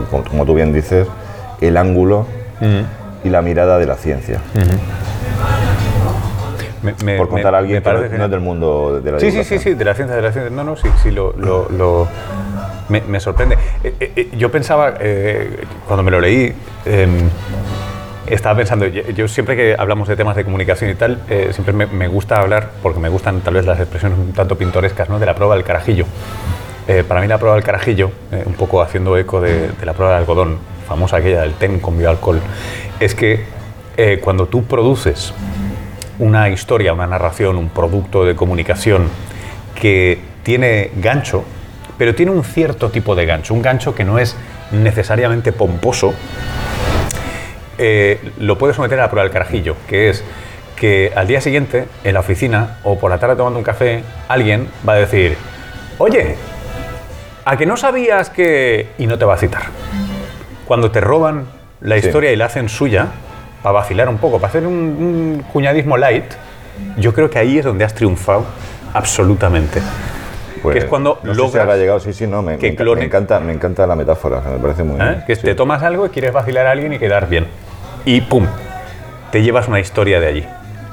como- 0.09 0.45
tú 0.45 0.53
bien 0.53 0.73
dices, 0.73 1.07
el 1.61 1.77
ángulo 1.77 2.25
Mm. 2.61 3.27
y 3.27 3.29
la 3.29 3.41
mirada 3.41 3.77
de 3.77 3.85
la 3.85 3.95
ciencia. 3.95 4.39
Me- 6.81 6.93
me- 7.03 7.17
Por 7.17 7.27
contar 7.27 7.51
me- 7.51 7.57
a 7.57 7.59
alguien 7.59 7.83
que 7.83 7.91
no, 8.17 8.25
es 8.25 8.31
del 8.31 8.39
mundo 8.39 9.01
de 9.03 9.11
la 9.11 9.19
Sí, 9.19 9.31
sí, 9.31 9.43
sí, 9.43 9.59
sí, 9.59 9.73
de 9.73 9.83
la 9.85 9.93
ciencia, 9.93 10.15
de 10.15 10.21
la 10.21 10.31
ciencia. 10.31 10.49
No, 10.55 10.63
no, 10.63 10.77
sí, 10.77 10.87
sí, 11.03 11.11
lo, 11.11 11.33
lo- 11.37 11.67
lo- 11.69 12.07
me, 12.87 13.19
sorprende. 13.19 13.55
Eh, 13.83 13.93
eh, 13.99 14.11
eh, 14.15 14.29
yo 14.37 14.49
pensaba, 14.49 14.93
eh, 14.99 15.59
cuando 15.85 16.03
me 16.03 16.09
lo 16.11 16.21
leí, 16.21 16.53
em, 16.85 17.29
estaba 18.27 18.55
pensando, 18.57 18.85
yo, 18.87 19.01
yo 19.09 19.27
siempre 19.27 19.55
que 19.57 19.75
hablamos 19.77 20.07
de 20.07 20.15
temas 20.15 20.35
de 20.37 20.43
comunicación 20.45 20.89
y 20.89 20.95
tal, 20.95 21.19
eh, 21.29 21.49
siempre 21.51 21.73
me, 21.73 21.85
me 21.85 22.07
gusta 22.07 22.39
hablar, 22.39 22.69
porque 22.81 22.99
me 22.99 23.09
gustan 23.09 23.41
tal 23.41 23.55
vez 23.55 23.65
las 23.65 23.79
expresiones 23.79 24.17
un 24.17 24.31
tanto 24.31 24.57
pintorescas, 24.57 25.09
¿no? 25.09 25.19
de 25.19 25.25
la 25.25 25.35
prueba 25.35 25.55
del 25.55 25.65
carajillo. 25.65 26.05
Eh, 26.89 27.03
para 27.03 27.21
mí 27.21 27.27
la 27.27 27.37
prueba 27.37 27.53
del 27.53 27.63
carajillo, 27.63 28.09
eh, 28.31 28.41
un 28.47 28.53
poco 28.53 28.81
haciendo 28.81 29.15
eco 29.15 29.39
de, 29.39 29.69
la 29.83 29.93
prueba 29.93 30.13
del 30.13 30.21
algodón, 30.21 30.57
famosa 30.87 31.17
aquella 31.17 31.41
del 31.41 31.53
ten 31.53 31.79
con 31.79 31.95
bioalcohol, 31.99 32.41
es 32.99 33.13
que 33.13 33.43
eh, 33.95 34.19
cuando 34.19 34.47
tú 34.47 34.63
produces 34.63 35.31
una 36.17 36.49
historia, 36.49 36.91
una 36.91 37.05
narración, 37.05 37.57
un 37.57 37.69
producto 37.69 38.25
de 38.25 38.35
comunicación 38.35 39.07
que 39.79 40.17
tiene 40.41 40.89
gancho, 40.95 41.43
pero 41.99 42.15
tiene 42.15 42.31
un 42.31 42.43
cierto 42.43 42.89
tipo 42.89 43.13
de 43.13 43.27
gancho, 43.27 43.53
un 43.53 43.61
gancho 43.61 43.93
que 43.93 44.03
no 44.03 44.17
es 44.17 44.35
necesariamente 44.71 45.51
pomposo, 45.51 46.15
lo 48.39 48.57
puedes 48.57 48.75
someter 48.75 48.97
a 48.97 49.03
la 49.03 49.09
prueba 49.11 49.25
del 49.25 49.31
carajillo, 49.31 49.75
que 49.87 50.09
es 50.09 50.23
que 50.75 51.11
al 51.15 51.27
día 51.27 51.39
siguiente, 51.39 51.85
en 52.03 52.15
la 52.15 52.21
oficina 52.21 52.79
o 52.83 52.97
por 52.97 53.11
la 53.11 53.19
tarde 53.19 53.35
tomando 53.35 53.59
un 53.59 53.63
café, 53.63 54.03
alguien 54.27 54.67
va 54.87 54.93
a 54.93 54.95
decir, 54.95 55.37
oye, 55.99 56.35
¿a 57.45 57.57
que 57.57 57.65
no 57.65 57.77
sabías 57.77 58.29
que... 58.29 58.89
y 58.97 59.07
no 59.07 59.17
te 59.17 59.25
va 59.25 59.35
a 59.35 59.37
citar? 59.37 59.63
Cuando 60.65 60.91
te 60.91 61.01
roban 61.01 61.45
la 61.81 61.99
Sí. 61.99 62.07
historia 62.07 62.31
y 62.31 62.35
la 62.35 62.45
hacen 62.45 62.69
suya, 62.69 63.07
para 63.63 63.73
vacilar 63.73 64.07
un 64.09 64.17
poco, 64.17 64.37
para 64.37 64.49
hacer 64.49 64.65
un, 64.65 64.73
un 64.73 65.45
cuñadismo 65.51 65.97
light, 65.97 66.25
yo 66.97 67.13
creo 67.13 67.29
que 67.29 67.39
ahí 67.39 67.57
es 67.57 67.65
donde 67.65 67.83
has 67.85 67.93
triunfado 67.93 68.45
absolutamente. 68.93 69.81
Pues, 70.61 70.73
que 70.73 70.79
es 70.79 70.85
cuando 70.85 71.19
no 71.23 71.33
sé 71.33 71.39
si 71.39 71.57
logras 71.57 71.77
llegado, 71.77 71.99
sí, 71.99 72.11
sí, 72.11 72.27
no, 72.27 72.41
me, 72.41 72.57
que 72.57 72.71
me 72.77 72.95
me 72.95 73.05
encanta, 73.05 73.39
me 73.39 73.53
encanta 73.53 73.87
la 73.87 73.95
metáfora, 73.95 74.41
me 74.41 74.57
parece 74.59 74.83
muy 74.83 74.99
¿eh? 74.99 75.23
que 75.25 75.35
sí. 75.35 75.43
te 75.43 75.55
tomas 75.55 75.83
algo 75.83 76.05
y 76.05 76.09
quieres 76.09 76.33
vacilar 76.33 76.67
a 76.67 76.71
alguien 76.71 76.91
y 76.91 76.99
quedar 76.99 77.29
bien. 77.29 77.47
Y 78.03 78.21
pum, 78.21 78.45
te 79.31 79.41
llevas 79.41 79.67
una 79.69 79.79
historia 79.79 80.19
de 80.19 80.27
allí. 80.27 80.45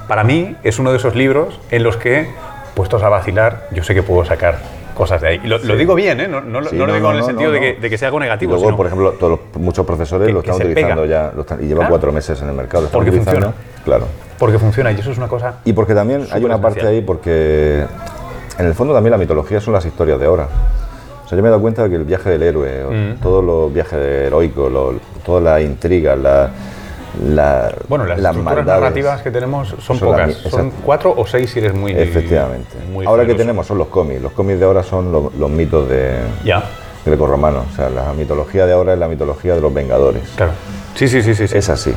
Para 0.06 0.22
mí 0.22 0.56
es 0.62 0.78
uno 0.78 0.92
de 0.92 0.98
esos 0.98 1.16
libros 1.16 1.58
en 1.70 1.82
los 1.82 1.96
que, 1.96 2.28
puestos 2.74 3.02
a 3.02 3.08
vacilar, 3.08 3.66
yo 3.72 3.82
sé 3.82 3.94
que 3.94 4.02
puedo 4.04 4.24
sacar 4.24 4.58
cosas 4.96 5.20
de 5.20 5.28
ahí. 5.28 5.40
Y 5.44 5.46
lo, 5.46 5.58
lo 5.58 5.76
digo 5.76 5.94
bien, 5.94 6.18
¿eh? 6.20 6.26
no, 6.28 6.40
no 6.40 6.60
lo- 6.60 6.70
Sí, 6.70 6.74
no 6.76 6.86
lo 6.86 6.92
no, 6.92 6.94
digo 6.98 7.10
en 7.12 7.16
el 7.18 7.24
sentido 7.24 7.52
de, 7.52 7.60
que, 7.60 7.74
no. 7.74 7.80
de 7.80 7.90
que 7.90 7.98
sea 7.98 8.08
algo 8.08 8.18
Y 8.18 8.22
negativo. 8.22 8.52
luego, 8.52 8.64
sino 8.66 8.76
por 8.76 8.86
ejemplo, 8.86 9.12
todos 9.12 9.38
los- 9.52 9.62
muchos 9.62 9.84
profesores 9.86 10.26
que- 10.26 10.32
lo 10.32 10.40
están 10.40 10.56
utilizando 10.56 11.02
pega. 11.02 11.06
ya, 11.06 11.32
lo 11.34 11.42
están- 11.42 11.58
y 11.60 11.66
llevan 11.66 11.76
Claro. 11.82 11.90
cuatro 11.90 12.12
meses 12.12 12.40
en 12.42 12.48
el 12.48 12.54
mercado. 12.54 12.80
lo 12.82 12.86
están 12.86 12.98
Porque 12.98 13.10
utilizando, 13.10 13.40
funciona. 13.52 13.82
Claro. 13.84 14.06
porque 14.38 14.58
funciona 14.58 14.92
y 14.92 14.94
eso 14.98 15.10
es 15.12 15.18
una 15.18 15.28
cosa... 15.28 15.60
Y 15.64 15.72
porque 15.72 15.94
también 15.94 16.26
hay 16.32 16.44
una 16.44 16.60
parte 16.60 16.86
ahí, 16.86 17.00
porque 17.02 17.84
en 18.58 18.66
el 18.66 18.74
fondo 18.74 18.94
también 18.94 19.12
la 19.12 19.18
mitología 19.18 19.60
son 19.60 19.74
las 19.74 19.84
historias 19.84 20.18
de 20.18 20.26
ahora. 20.26 20.48
O 21.24 21.28
sea, 21.28 21.36
yo 21.36 21.42
me 21.42 21.48
he 21.48 21.50
dado 21.50 21.60
cuenta 21.60 21.82
de 21.82 21.90
que 21.90 21.96
el 21.96 22.04
viaje 22.04 22.30
del 22.30 22.42
héroe, 22.42 22.84
Mm. 22.88 23.20
todos 23.20 23.44
los 23.44 23.72
viajes 23.72 23.98
heroicos, 23.98 24.72
toda 25.24 25.40
la 25.40 25.60
intriga, 25.60 26.14
la, 26.16 26.50
la, 27.24 27.72
Bueno, 27.88 28.04
las, 28.04 28.18
las 28.20 28.34
estructuras 28.36 28.66
narrativas 28.66 29.22
que 29.22 29.30
tenemos 29.30 29.68
son, 29.68 29.98
Son 29.98 29.98
pocas. 30.00 30.34
son 30.50 30.70
cuatro 30.84 31.14
o 31.16 31.26
seis 31.26 31.50
si 31.50 31.58
eres 31.60 31.74
muy... 31.74 31.92
Efectivamente. 31.92 32.76
muy 32.92 33.06
ahora 33.06 33.24
que 33.26 33.34
tenemos 33.34 33.66
son 33.66 33.78
los 33.78 33.88
cómics. 33.88 34.20
Los 34.22 34.32
cómics 34.32 34.58
de 34.60 34.66
ahora 34.66 34.82
son 34.82 35.10
lo- 35.12 35.32
los 35.38 35.50
mitos 35.50 35.88
de 35.88 36.18
Ya, 36.44 36.62
grecorromanos. 37.04 37.64
O 37.72 37.76
sea, 37.76 37.88
la 37.88 38.12
mitología 38.12 38.66
de 38.66 38.72
ahora 38.74 38.92
es 38.94 38.98
la 38.98 39.08
mitología 39.08 39.54
de 39.54 39.60
los 39.60 39.72
Vengadores. 39.72 40.22
claro. 40.36 40.52
Sí, 40.94 41.08
sí, 41.08 41.22
sí, 41.22 41.34
sí. 41.34 41.46
sí. 41.46 41.56
Es 41.58 41.68
así. 41.68 41.92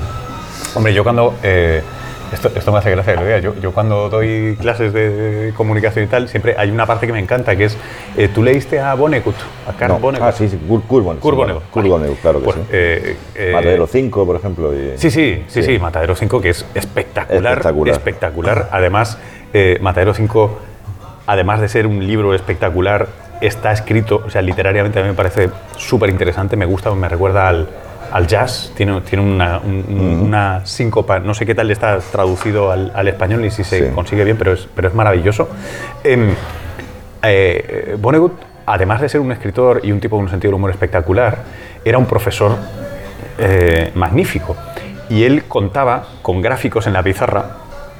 Hombre, 0.75 0.93
yo 0.93 1.03
cuando... 1.03 1.33
eh, 1.43 1.81
esto, 2.31 2.51
esto 2.55 2.71
me 2.71 2.77
hace 2.79 2.91
gracia 2.91 3.13
que 3.13 3.19
lo 3.19 3.25
diga. 3.25 3.39
Yo, 3.39 3.55
yo 3.59 3.71
cuando 3.71 4.09
doy 4.09 4.57
clases 4.59 4.93
de 4.93 5.53
comunicación 5.57 6.05
y 6.05 6.07
tal, 6.07 6.27
siempre 6.29 6.55
hay 6.57 6.69
una 6.71 6.85
parte 6.85 7.07
que 7.07 7.13
me 7.13 7.19
encanta, 7.19 7.55
que 7.55 7.65
es... 7.65 7.77
eh, 8.17 8.29
¿Tú 8.33 8.43
leíste 8.43 8.79
a 8.79 8.93
Vonnegut? 8.93 9.35
A 9.67 9.73
Carl 9.73 9.93
No. 9.93 9.99
Vonnegut. 9.99 10.27
Ah, 10.27 10.31
sí, 10.31 10.47
sí, 10.49 10.57
Kurt 10.67 10.85
Kurt 10.87 11.05
Vonnegut. 11.05 11.63
Sí, 11.63 12.19
claro 12.21 12.39
que 12.39 12.43
Pues, 12.45 12.55
sí. 12.55 12.61
eh, 12.71 13.15
eh, 13.35 13.51
Matadero 13.53 13.87
5, 13.87 14.25
por 14.25 14.35
ejemplo. 14.35 14.73
y- 14.73 14.97
Sí, 14.97 15.09
sí, 15.11 15.43
sí, 15.47 15.63
sí, 15.63 15.73
Sí. 15.73 15.79
Matadero 15.79 16.15
5, 16.15 16.41
que 16.41 16.49
es 16.49 16.65
espectacular. 16.75 17.53
Espectacular. 17.53 17.93
Espectacular. 17.95 18.69
Además, 18.71 19.17
eh, 19.53 19.77
Matadero 19.81 20.13
5, 20.13 20.59
además 21.27 21.61
de 21.61 21.69
ser 21.69 21.87
un 21.87 22.05
libro 22.05 22.33
espectacular, 22.33 23.07
está 23.41 23.71
escrito, 23.71 24.23
o 24.25 24.29
sea, 24.29 24.41
literariamente 24.41 24.99
a 24.99 25.03
mí 25.03 25.07
me 25.09 25.13
parece 25.15 25.49
súper 25.77 26.09
interesante, 26.09 26.55
me 26.57 26.65
gusta, 26.65 26.93
me 26.93 27.07
recuerda 27.07 27.47
al, 27.47 27.69
al 28.11 28.27
jazz, 28.27 28.71
tiene, 28.75 29.01
tiene 29.01 29.23
una, 29.23 29.59
un- 29.59 30.21
una 30.23 30.65
síncopa, 30.65 31.19
no 31.19 31.33
sé 31.33 31.45
qué 31.45 31.55
tal 31.55 31.69
está 31.71 31.99
traducido 31.99 32.71
al, 32.71 32.91
al 32.95 33.07
español 33.07 33.43
y 33.45 33.51
si 33.51 33.63
se 33.63 33.87
Sí. 33.89 33.93
consigue 33.93 34.23
bien, 34.23 34.37
pero 34.37 34.53
es, 34.53 34.67
pero 34.75 34.87
es 34.87 34.93
maravilloso. 34.93 35.49
Em, 36.03 36.33
eh, 37.23 37.95
Vonnegut, 37.99 38.33
además 38.65 39.01
de 39.01 39.09
ser 39.09 39.21
un 39.21 39.31
escritor 39.31 39.81
y 39.83 39.91
un 39.91 39.99
tipo 39.99 40.15
con 40.15 40.25
un 40.25 40.29
sentido 40.29 40.49
del 40.51 40.55
humor 40.55 40.71
espectacular, 40.71 41.37
era 41.83 41.97
un 41.97 42.05
profesor 42.05 42.55
eh, 43.37 43.91
magnífico. 43.95 44.55
Y 45.09 45.23
él 45.23 45.45
contaba 45.47 46.05
con 46.21 46.41
gráficos 46.41 46.85
en 46.87 46.93
la 46.93 47.01
pizarra 47.03 47.45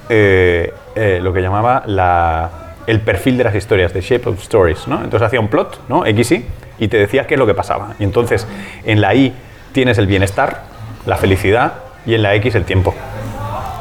eh, 0.10 0.74
eh, 0.96 1.20
lo 1.22 1.32
que 1.34 1.42
llamaba 1.42 1.84
la- 1.86 2.50
el 2.88 3.02
perfil 3.02 3.38
de 3.38 3.44
las 3.44 3.56
historias, 3.56 3.94
the 3.94 4.02
shape 4.02 4.28
of 4.28 4.40
stories. 4.42 4.88
¿no? 4.88 4.96
Entonces 5.04 5.22
hacía 5.28 5.40
un 5.40 5.48
plot, 5.48 5.82
¿no? 5.88 6.06
X, 6.06 6.32
Y, 6.32 6.46
y 6.80 6.88
te 6.88 6.98
decía 6.98 7.28
qué 7.28 7.36
es 7.36 7.40
lo 7.40 7.46
que 7.46 7.54
pasaba. 7.54 7.94
Y 8.00 8.04
entonces 8.04 8.48
en 8.86 9.02
la 9.02 9.14
Y 9.16 9.34
tienes 9.80 9.98
el 9.98 10.08
bienestar, 10.08 10.64
la 11.06 11.16
felicidad, 11.16 11.72
y 12.06 12.14
en 12.14 12.22
la 12.22 12.36
X 12.36 12.54
el 12.56 12.66
tiempo. 12.66 12.94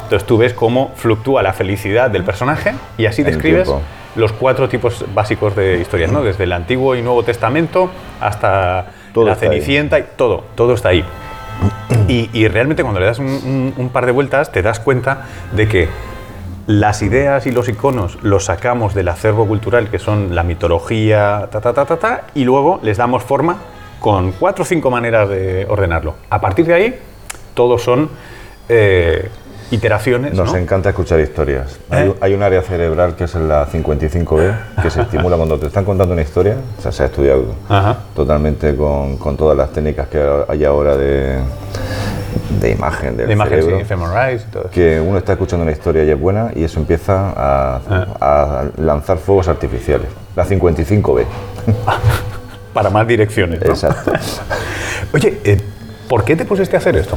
Entonces 0.05 0.25
tú 0.29 0.39
ves 0.39 0.55
cómo 0.55 0.93
fluctúa 0.95 1.43
la 1.43 1.53
felicidad 1.53 2.09
del 2.09 2.23
personaje 2.23 2.73
y 2.97 3.07
así 3.07 3.25
describes 3.25 3.67
los 4.15 4.33
cuatro 4.33 4.69
tipos 4.69 5.05
básicos 5.13 5.57
de 5.57 5.81
historias, 5.81 6.13
¿no? 6.13 6.23
Desde 6.23 6.45
el 6.45 6.53
Antiguo 6.53 6.95
y 6.95 7.03
Nuevo 7.03 7.25
Testamento 7.25 7.91
hasta 8.21 8.87
Todo 9.13 9.25
la 9.27 9.33
ahí. 9.33 9.39
Cenicienta, 9.41 9.99
y 9.99 10.05
todo, 10.17 10.45
todo 10.55 10.75
está 10.75 10.91
ahí. 10.91 11.05
Y, 12.07 12.31
y 12.33 12.47
realmente 12.47 12.85
cuando 12.85 13.01
le 13.01 13.07
das 13.07 13.19
un, 13.19 13.27
un- 13.27 13.75
un 13.77 13.89
par 13.89 14.07
de 14.07 14.13
vueltas 14.13 14.53
te 14.53 14.63
das 14.63 14.79
cuenta 14.79 15.25
de 15.51 15.67
que 15.67 15.89
las 16.69 17.03
ideas 17.03 17.45
y 17.47 17.51
los 17.51 17.69
iconos 17.69 18.19
los 18.23 18.45
sacamos 18.45 18.95
del 18.95 19.09
acervo 19.09 19.47
cultural, 19.49 19.89
que 19.89 19.99
son 19.99 20.37
la 20.37 20.45
mitología, 20.45 21.49
ta, 21.51 21.61
ta, 21.61 21.73
ta, 21.73 21.85
ta, 21.87 21.97
ta, 21.97 22.23
y 22.37 22.45
luego 22.45 22.79
les 22.85 22.99
damos 22.99 23.25
forma 23.25 23.57
con 24.01 24.33
cuatro 24.33 24.63
o 24.63 24.67
cinco 24.67 24.91
maneras 24.91 25.29
de 25.29 25.67
ordenarlo. 25.69 26.15
A 26.31 26.41
partir 26.41 26.67
de 26.67 26.75
ahí, 26.75 26.99
todos 27.55 27.83
son 27.83 28.09
eh, 28.69 29.29
iteraciones. 29.71 30.35
Nos 30.35 30.53
¿no? 30.53 30.59
encanta 30.59 30.91
escuchar 30.91 31.21
historias. 31.21 31.79
Hay, 31.91 32.09
¿Eh? 32.09 32.15
hay 32.21 32.35
un 32.35 32.43
área 32.43 32.63
cerebral 32.63 33.17
que 33.17 33.25
es 33.25 33.35
la 33.35 33.67
55B 33.67 34.55
que 34.83 34.91
se 34.91 35.03
estimula 35.03 35.37
cuando 35.37 35.59
te 35.59 35.67
están 35.67 35.85
contando 35.85 36.13
una 36.15 36.23
historia. 36.23 36.57
O 36.79 36.83
sea, 36.83 36.93
se 36.93 37.03
ha 37.03 37.07
estudiado 37.07 37.45
Ajá. 37.69 37.97
totalmente 38.15 38.75
con, 38.77 39.17
con 39.19 39.37
todas 39.37 39.57
las 39.57 39.71
técnicas 39.73 40.09
que 40.09 40.25
hay 40.49 40.65
ahora 40.65 40.97
de, 40.97 41.39
de 42.61 42.71
imagen 42.71 43.17
del 43.17 43.27
De 43.27 43.33
imagen, 43.33 43.63
cerebro. 43.63 43.79
sí, 43.81 43.85
fMRI 43.85 44.35
y 44.37 44.39
todo 44.53 44.63
eso. 44.63 44.71
que 44.71 45.01
uno 45.01 45.19
está 45.19 45.33
escuchando 45.33 45.65
una 45.65 45.73
historia 45.73 46.05
y 46.05 46.11
es 46.11 46.21
buena 46.21 46.51
y 46.55 46.65
eso 46.65 46.79
empieza 46.81 47.33
a, 47.37 47.81
Ah. 47.91 48.07
a 48.21 48.65
lanzar 48.81 49.19
fuegos 49.19 49.49
artificiales. 49.49 50.07
La 50.37 50.45
55B. 50.47 51.25
Para 52.73 52.91
más 52.91 53.07
direcciones. 53.07 53.61
¿no? 53.63 53.71
Exacto. 53.71 54.13
Oye, 55.15 55.39
eh, 55.45 55.61
¿por 56.09 56.25
qué 56.25 56.37
te 56.37 56.45
pusiste 56.45 56.77
a 56.77 56.79
hacer 56.79 56.97
esto? 56.97 57.17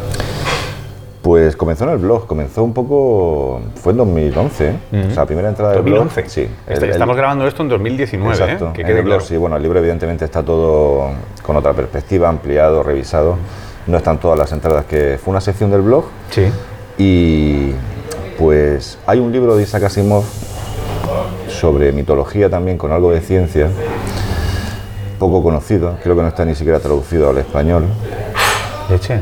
Pues 1.21 1.55
comenzó 1.55 1.83
en 1.83 1.91
el 1.91 1.97
blog, 1.99 2.25
comenzó 2.25 2.63
un 2.63 2.73
poco, 2.73 3.61
fue 3.75 3.91
en 3.91 3.97
2011, 3.97 4.67
¿eh? 4.69 4.75
o 4.91 5.05
sea, 5.11 5.15
la 5.17 5.25
primera 5.27 5.49
entrada 5.49 5.73
del 5.73 5.83
blog. 5.83 6.05
2011. 6.05 6.29
Sí. 6.29 6.41
Est- 6.67 6.77
el- 6.79 6.83
el- 6.85 6.89
Estamos 6.89 7.15
grabando 7.15 7.45
esto 7.47 7.61
en 7.61 7.69
2019, 7.69 8.33
Exacto. 8.33 8.65
¿eh? 8.65 8.69
Que 8.73 8.81
en 8.81 8.87
quede 8.87 8.97
el 8.99 9.03
blog, 9.03 9.17
claro. 9.19 9.27
sí, 9.29 9.37
bueno, 9.37 9.55
el 9.55 9.61
libro 9.61 9.77
evidentemente 9.77 10.25
está 10.25 10.41
todo 10.41 11.11
con 11.43 11.55
otra 11.57 11.73
perspectiva, 11.73 12.27
ampliado, 12.27 12.81
revisado. 12.81 13.35
No 13.85 13.97
están 13.97 14.19
todas 14.19 14.37
las 14.37 14.51
entradas 14.51 14.85
que 14.85 15.19
fue 15.23 15.31
una 15.31 15.41
sección 15.41 15.69
del 15.69 15.81
blog 15.81 16.05
Sí. 16.31 16.47
y 16.97 17.71
pues 18.39 18.97
hay 19.05 19.19
un 19.19 19.31
libro 19.31 19.55
de 19.55 19.61
Isaac 19.63 19.83
Asimov 19.83 20.23
sobre 21.47 21.91
mitología 21.91 22.49
también 22.49 22.77
con 22.79 22.91
algo 22.91 23.11
de 23.11 23.21
ciencia, 23.21 23.67
poco 25.21 25.43
conocido, 25.43 25.97
creo 26.01 26.15
que 26.15 26.23
no 26.23 26.27
está 26.29 26.43
ni 26.45 26.55
siquiera 26.55 26.79
traducido 26.79 27.29
al 27.29 27.37
español. 27.37 27.83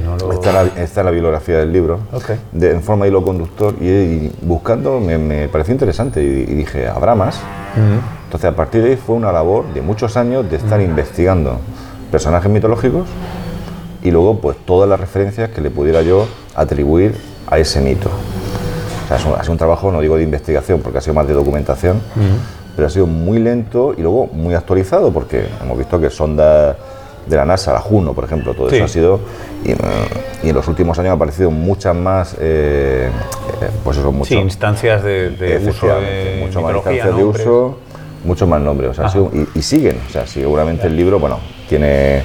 No 0.04 0.16
lo... 0.18 0.32
Está 0.34 0.50
en 0.50 0.56
la, 0.56 0.82
está 0.82 1.04
la 1.04 1.12
bibliografía 1.12 1.58
del 1.58 1.72
libro, 1.74 2.00
Ok. 2.14 2.32
de, 2.54 2.72
en 2.72 2.82
forma 2.82 3.04
de 3.06 3.10
hilo 3.12 3.22
conductor, 3.24 3.76
y, 3.82 3.86
y 3.88 4.36
buscando 4.42 5.00
me, 5.02 5.18
me 5.18 5.48
pareció 5.50 5.74
interesante 5.74 6.24
y, 6.24 6.26
y 6.50 6.56
dije, 6.56 6.88
¿habrá 6.88 7.14
más? 7.16 7.40
Entonces, 8.26 8.50
a 8.50 8.56
partir 8.56 8.82
de 8.82 8.92
ahí 8.92 8.96
fue 8.96 9.16
una 9.16 9.32
labor 9.32 9.66
de 9.74 9.82
muchos 9.82 10.16
años 10.18 10.50
de 10.50 10.56
estar 10.56 10.80
investigando 10.82 11.58
personajes 12.12 12.50
mitológicos 12.50 13.08
y 14.02 14.10
luego, 14.12 14.40
pues, 14.40 14.56
todas 14.66 14.90
las 14.90 15.00
referencias 15.00 15.50
que 15.50 15.60
le 15.62 15.70
pudiera 15.70 16.02
yo 16.02 16.26
atribuir 16.56 17.16
a 17.48 17.60
ese 17.60 17.82
mito. 17.82 18.10
O 18.10 19.08
sea, 19.10 19.18
es 19.18 19.26
un- 19.26 19.34
ha 19.34 19.42
sido 19.42 19.52
un 19.52 19.58
trabajo, 19.60 19.92
no 19.92 20.00
digo 20.02 20.16
de 20.18 20.24
investigación, 20.24 20.80
porque 20.82 20.98
ha 21.00 21.02
sido 21.02 21.14
más 21.14 21.28
de 21.28 21.34
documentación, 21.34 22.02
pero 22.80 22.88
ha 22.88 22.90
sido 22.90 23.08
muy 23.08 23.40
lento 23.40 23.94
y 23.98 24.02
luego 24.02 24.28
muy 24.28 24.54
actualizado, 24.54 25.12
porque 25.12 25.46
hemos 25.62 25.78
visto 25.78 26.00
que 26.00 26.10
sondas 26.10 26.78
de 27.28 27.36
la 27.36 27.44
NASA, 27.44 27.74
la 27.74 27.82
Juno, 27.82 28.14
por 28.14 28.24
ejemplo, 28.24 28.54
todo 28.54 28.70
Sí. 28.70 28.78
eso 28.78 28.86
ha 28.86 28.88
sido. 28.88 29.20
Y, 29.66 29.72
y 30.48 30.50
en 30.50 30.56
los 30.56 30.66
últimos 30.70 30.98
años 30.98 31.10
han 31.10 31.18
aparecido 31.18 31.52
muchas 31.52 31.94
más, 31.94 32.36
eh, 32.40 33.10
eh, 33.62 33.68
pues 33.84 33.98
eso, 33.98 34.14
mucho, 34.14 34.30
Sí, 34.30 34.36
instancias 34.36 35.04
de, 35.04 35.32
de 35.32 35.58
uso 35.70 35.88
de 35.88 36.38
mucho 36.46 36.62
más 36.62 36.76
instancias 36.76 37.16
de 37.18 37.24
uso, 37.26 37.78
muchos 38.24 38.48
más 38.48 38.62
nombres. 38.62 38.92
O 38.92 38.94
sea, 38.94 39.08
ha 39.08 39.10
sido- 39.10 39.30
y, 39.34 39.60
y 39.60 39.62
siguen. 39.62 40.00
O 40.08 40.10
sea, 40.10 40.26
seguramente 40.26 40.88
el 40.88 40.96
libro, 40.96 41.20
bueno, 41.20 41.40
tiene 41.68 42.24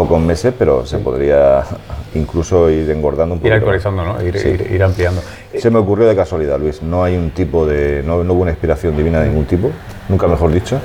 pocos 0.00 0.20
meses, 0.20 0.54
pero 0.58 0.86
se 0.86 0.98
podría 0.98 1.62
incluso 2.14 2.70
ir 2.70 2.90
engordando 2.90 3.34
un 3.34 3.40
poco. 3.40 3.48
Ir 3.48 3.54
actualizando, 3.54 4.04
¿no? 4.04 4.22
Ir, 4.22 4.38
Sí. 4.38 4.48
ir- 4.48 4.70
ir 4.72 4.82
ampliando. 4.82 5.20
Se 5.58 5.68
me 5.70 5.78
ocurrió 5.78 6.06
de 6.08 6.16
casualidad, 6.16 6.58
Luis. 6.58 6.80
No 6.82 7.04
hay 7.04 7.16
un 7.16 7.30
tipo 7.30 7.66
de. 7.66 8.02
No, 8.06 8.24
no 8.24 8.32
hubo 8.32 8.42
una 8.42 8.50
inspiración 8.52 8.96
divina 8.96 9.20
de 9.20 9.28
ningún 9.28 9.44
tipo, 9.44 9.70
nunca 10.08 10.26
mejor 10.26 10.52
dicho, 10.52 10.78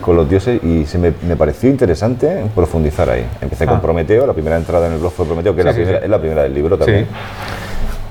con 0.00 0.16
los 0.16 0.28
dioses 0.28 0.62
y 0.64 0.86
se 0.86 0.96
me, 0.98 1.12
me 1.28 1.36
pareció 1.36 1.68
interesante 1.68 2.44
profundizar 2.54 3.10
ahí. 3.10 3.26
Empecé 3.42 3.66
con 3.66 3.76
Ah. 3.76 3.82
Prometeo, 3.82 4.26
la 4.26 4.32
primera 4.32 4.56
entrada 4.56 4.86
en 4.86 4.94
el 4.94 4.98
blog 5.00 5.12
fue 5.12 5.26
Prometeo, 5.26 5.54
que 5.54 5.62
Sí, 5.62 5.68
es, 5.68 5.74
sí, 5.74 5.80
la 5.80 5.84
primera, 5.84 5.98
sí. 6.00 6.04
es 6.04 6.10
la 6.10 6.18
primera 6.20 6.42
del 6.44 6.54
libro 6.54 6.78
también. 6.78 7.06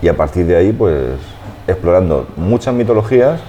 Y 0.02 0.08
a 0.08 0.14
partir 0.16 0.46
de 0.46 0.56
ahí, 0.58 0.72
pues, 0.72 0.94
explorando 1.68 2.28
muchas 2.38 2.74
mitologías 2.76 3.40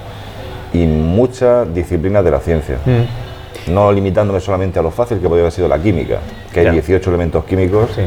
y 0.73 0.87
muchas 0.87 1.73
disciplinas 1.75 2.25
de 2.25 2.31
la 2.31 2.41
ciencia. 2.41 2.79
Mm. 2.87 3.73
No 3.73 3.91
limitándome 3.91 4.39
solamente 4.41 4.79
a 4.79 4.83
lo 4.83 4.91
fácil 4.93 5.19
que 5.19 5.27
podría 5.27 5.43
haber 5.43 5.53
sido 5.53 5.67
la 5.67 5.79
química, 5.79 6.19
que 6.57 6.61
hay 6.61 6.67
Ya. 6.67 6.73
18 6.73 7.11
elementos 7.11 7.45
químicos 7.45 7.91
Sí. 7.95 8.01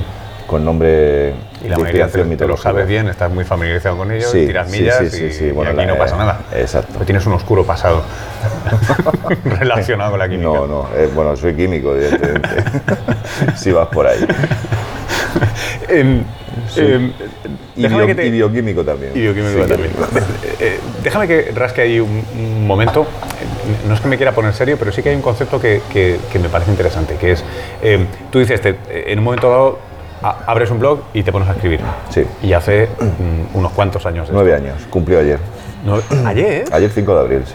con 0.47 0.65
nombre 0.65 1.35
Y 1.63 1.67
la 1.69 1.75
de 1.75 1.81
inspiración 1.83 2.11
te 2.13 2.17
lo 2.23 2.25
mitológica. 2.31 2.63
sabes 2.69 2.87
bien, 2.87 3.07
estás 3.07 3.31
muy 3.31 3.45
familiarizado 3.45 3.95
con 3.97 4.11
ellos, 4.11 4.31
Sí, 4.31 4.47
tiras 4.47 4.71
millas 4.71 4.97
sí, 5.11 5.25
y, 5.25 5.31
sí. 5.31 5.45
y 5.45 5.51
Bueno, 5.51 5.69
aquí 5.69 5.81
la- 5.81 5.85
no 5.85 5.95
pasa 5.97 6.17
nada. 6.17 6.39
exacto. 6.55 6.93
Pero 6.93 7.05
tienes 7.05 7.23
un 7.27 7.33
oscuro 7.33 7.63
pasado 7.63 8.01
relacionado 9.45 10.09
con 10.11 10.19
la 10.19 10.27
química. 10.27 10.47
No, 10.49 10.65
no, 10.65 10.87
eh, 10.97 11.07
bueno, 11.13 11.35
soy 11.35 11.53
químico, 11.53 11.93
evidentemente. 11.95 12.49
si 13.55 13.71
vas 13.71 13.87
por 13.89 14.07
ahí. 14.07 14.25
Em, 15.87 16.23
Y, 17.75 17.81
déjame 17.83 18.01
bio- 18.03 18.07
que 18.07 18.15
te- 18.15 18.25
y 18.25 18.31
bioquímico 18.31 18.83
también. 18.83 19.11
Y 19.15 19.19
bioquímico 19.21 19.63
Sí, 19.63 19.69
también. 19.69 19.91
Eh, 19.91 20.55
eh, 20.59 20.79
déjame 21.03 21.27
que 21.27 21.51
rasque 21.55 21.81
ahí 21.81 21.99
un, 21.99 22.23
un 22.37 22.65
momento. 22.67 23.05
No 23.88 23.93
es 23.93 24.01
que 24.01 24.07
me 24.07 24.17
quiera 24.17 24.31
poner 24.31 24.53
serio, 24.53 24.75
pero 24.77 24.91
sí 24.91 25.01
que 25.03 25.09
hay 25.09 25.15
un 25.15 25.21
concepto 25.21 25.59
que, 25.59 25.81
que- 25.91 26.19
que 26.31 26.39
me 26.39 26.49
parece 26.49 26.71
interesante, 26.71 27.15
que 27.15 27.31
es, 27.33 27.43
eh, 27.81 28.05
tú 28.31 28.39
dices, 28.39 28.61
te- 28.61 28.77
en 29.11 29.19
un 29.19 29.25
momento 29.25 29.49
dado 29.49 29.79
a- 30.21 30.38
abres 30.47 30.69
un 30.71 30.79
blog 30.79 30.99
y 31.13 31.23
te 31.23 31.31
pones 31.31 31.47
a 31.49 31.53
escribir. 31.53 31.79
Sí. 32.09 32.25
Y 32.43 32.53
hace 32.53 32.88
mm, 32.88 33.57
unos 33.57 33.71
cuantos 33.71 34.05
años. 34.05 34.27
de 34.27 34.33
Nueve 34.33 34.53
años, 34.55 34.75
cumplió 34.89 35.19
ayer. 35.19 35.39
No- 35.85 35.99
ayer. 36.27 36.65
Ayer 36.71 36.89
5 36.89 37.13
de 37.15 37.19
abril, 37.21 37.43
sí. 37.45 37.53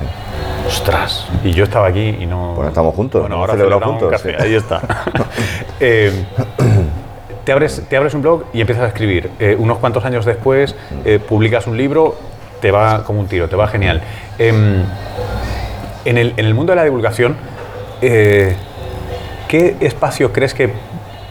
Ostras. 0.66 1.26
Y 1.44 1.50
yo 1.52 1.64
estaba 1.64 1.88
aquí 1.88 2.16
y 2.20 2.24
no. 2.26 2.54
Bueno, 2.54 2.68
estamos 2.70 2.94
juntos, 2.94 3.20
Bueno, 3.20 3.36
ahora 3.36 3.52
celebramos 3.52 3.86
un 3.86 3.92
juntos, 4.00 4.10
café, 4.10 4.34
sí. 4.38 4.42
Ahí 4.42 4.54
está. 4.54 4.80
Eh, 5.80 6.24
te, 7.44 7.52
abres, 7.52 7.82
te 7.88 7.96
abres 7.96 8.14
un 8.14 8.22
blog 8.22 8.44
y 8.54 8.60
empiezas 8.60 8.84
a 8.84 8.88
escribir. 8.88 9.28
Eh, 9.38 9.56
unos 9.58 9.78
cuantos 9.78 10.04
años 10.04 10.24
después 10.24 10.74
eh, 11.04 11.18
publicas 11.18 11.66
un 11.66 11.76
libro, 11.76 12.16
te 12.60 12.70
va 12.70 13.04
como 13.04 13.20
un 13.20 13.26
tiro, 13.26 13.48
te 13.48 13.56
va 13.56 13.66
genial. 13.66 14.00
Em, 14.38 14.82
en, 16.04 16.18
el, 16.18 16.54
mundo 16.54 16.72
de 16.72 16.76
la 16.76 16.84
divulgación, 16.84 17.36
eh, 18.02 18.56
¿qué 19.48 19.76
espacio 19.80 20.32
crees 20.32 20.54
que 20.54 20.72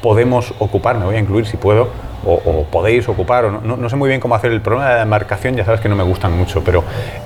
podemos 0.01 0.53
ocupar? 0.60 0.98
Me 0.98 1.06
voy 1.06 1.15
a 1.15 1.20
incluir 1.20 1.46
si 1.46 1.58
puedo. 1.58 1.89
O, 2.25 2.65
podéis 2.72 3.10
ocupar, 3.10 3.44
o 3.44 3.51
no 3.51 3.89
sé 3.89 3.98
muy 3.98 4.08
bien 4.08 4.22
cómo 4.22 4.34
hacer 4.34 4.53
el 4.53 4.62
problema 4.62 4.88
de 4.88 4.94
la 4.94 5.00
demarcación, 5.01 5.58
ya 5.58 5.65
sabes 5.65 5.82
que 5.82 5.89
no 5.89 5.98
me 5.98 6.03
gustan 6.03 6.32
mucho, 6.32 6.63
pero 6.63 6.82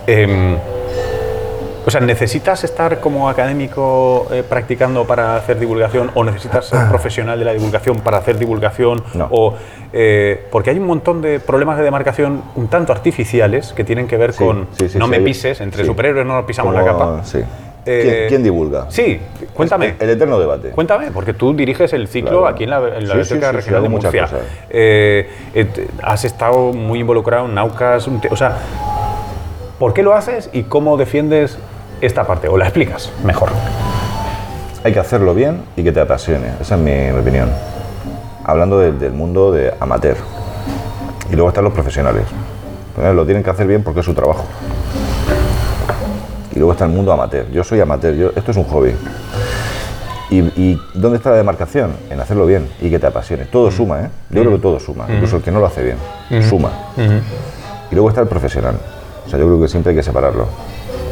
em, 0.07 0.57
o 1.87 1.89
sea, 1.89 2.01
¿necesitas 2.01 2.65
estar 2.65 2.99
como 2.99 3.29
académico 3.29 4.27
eh, 4.29 4.43
practicando 4.47 5.05
para 5.07 5.37
hacer 5.37 5.57
divulgación 5.57 6.11
o 6.15 6.23
necesitas 6.25 6.65
ser 6.65 6.89
profesional 6.89 7.39
de 7.39 7.45
la 7.45 7.53
divulgación 7.53 8.01
para 8.01 8.17
hacer 8.17 8.37
divulgación? 8.37 9.01
No. 9.13 9.29
O, 9.31 9.53
eh, 9.93 10.45
porque 10.51 10.71
hay 10.71 10.79
un 10.79 10.85
montón 10.85 11.21
de 11.21 11.39
problemas 11.39 11.77
de 11.77 11.85
demarcación 11.85 12.43
un 12.55 12.67
tanto 12.67 12.91
artificiales 12.91 13.71
que 13.71 13.85
tienen 13.85 14.05
que 14.05 14.17
ver 14.17 14.33
Sí, 14.33 14.43
con 14.43 14.67
sí, 14.77 14.89
sí, 14.89 14.99
no 14.99 15.07
me 15.07 15.21
pises, 15.21 15.61
entre 15.61 15.85
superhéroes 15.85 16.25
no 16.27 16.35
nos 16.35 16.43
pisamos 16.43 16.73
la 16.75 16.83
capa. 16.83 17.21
Sí. 17.23 17.39
Eh, 17.85 18.01
¿Quién, 18.03 18.27
quién 18.27 18.43
divulga? 18.43 18.87
Sí, 18.91 19.17
cuéntame. 19.53 19.95
El, 19.97 20.09
el 20.09 20.17
eterno 20.17 20.37
debate. 20.37 20.71
Cuéntame, 20.71 21.11
porque 21.11 21.33
tú 21.33 21.53
diriges 21.53 21.93
el 21.93 22.09
ciclo 22.09 22.41
Claro. 22.41 22.47
aquí 22.47 22.65
en 22.65 22.71
la, 22.71 22.79
en 22.79 22.83
la 23.07 23.13
Sí, 23.13 23.19
Biblioteca 23.21 23.23
sí, 23.23 23.29
sí, 23.29 23.39
sí, 23.47 23.55
Regional 23.55 23.83
de 23.83 23.89
Murcia. 23.89 24.27
Eh, 24.69 25.29
eh, 25.55 25.87
has 26.03 26.25
estado 26.25 26.73
muy 26.73 26.99
involucrado 26.99 27.45
en 27.45 27.55
Naucas, 27.55 28.05
o 28.29 28.35
sea, 28.35 28.57
¿por 29.79 29.93
qué 29.93 30.03
lo 30.03 30.13
haces 30.15 30.49
y 30.51 30.63
cómo 30.63 30.97
defiendes 30.97 31.57
esta 32.01 32.25
parte? 32.25 32.47
¿O 32.47 32.57
la 32.57 32.65
explicas 32.65 33.11
mejor? 33.23 33.49
Hay 34.83 34.93
que 34.93 34.99
hacerlo 34.99 35.33
bien 35.33 35.63
y 35.75 35.83
que 35.83 35.91
te 35.91 35.99
apasione. 35.99 36.47
Esa 36.61 36.75
es 36.75 36.81
mi, 36.81 36.91
mi 36.91 37.19
opinión. 37.19 37.49
Hablando 38.45 38.79
del- 38.79 38.97
del 38.99 39.11
mundo 39.11 39.51
de 39.51 39.73
amateur. 39.79 40.15
Y 41.31 41.35
luego 41.35 41.49
están 41.49 41.63
los 41.65 41.73
profesionales. 41.73 42.23
Primero, 42.95 43.13
Lo 43.13 43.25
tienen 43.25 43.43
que 43.43 43.49
hacer 43.49 43.67
bien 43.67 43.83
porque 43.83 43.99
es 43.99 44.05
su 44.05 44.13
trabajo. 44.13 44.45
Y 46.53 46.59
luego 46.59 46.71
está 46.71 46.85
el 46.85 46.91
mundo 46.91 47.11
amateur. 47.11 47.49
Yo 47.51 47.63
soy 47.63 47.79
amateur, 47.81 48.15
yo, 48.15 48.31
esto 48.35 48.51
es 48.51 48.57
un 48.57 48.63
hobby. 48.65 48.95
¿Y, 50.29 50.39
y 50.39 50.81
dónde 50.93 51.17
está 51.17 51.29
la 51.31 51.37
demarcación? 51.37 51.91
En 52.09 52.19
hacerlo 52.19 52.45
bien 52.45 52.67
y 52.81 52.89
que 52.89 52.99
te 52.99 53.07
apasione. 53.07 53.45
Todo 53.45 53.69
suma, 53.71 54.01
¿eh? 54.01 54.09
Yo 54.29 54.41
creo 54.41 54.53
que 54.53 54.61
todo 54.61 54.79
suma, 54.79 55.05
incluso 55.09 55.37
el 55.37 55.43
que 55.43 55.51
no 55.51 55.59
lo 55.59 55.67
hace 55.67 55.83
bien. 55.83 55.97
Suma. 56.43 56.71
Y 57.91 57.95
luego 57.95 58.09
está 58.09 58.21
el 58.21 58.27
profesional. 58.27 58.75
O 59.25 59.29
sea, 59.29 59.37
yo 59.39 59.45
creo 59.45 59.61
que 59.61 59.67
siempre 59.67 59.91
hay 59.91 59.95
que 59.97 60.03
separarlo. 60.03 60.47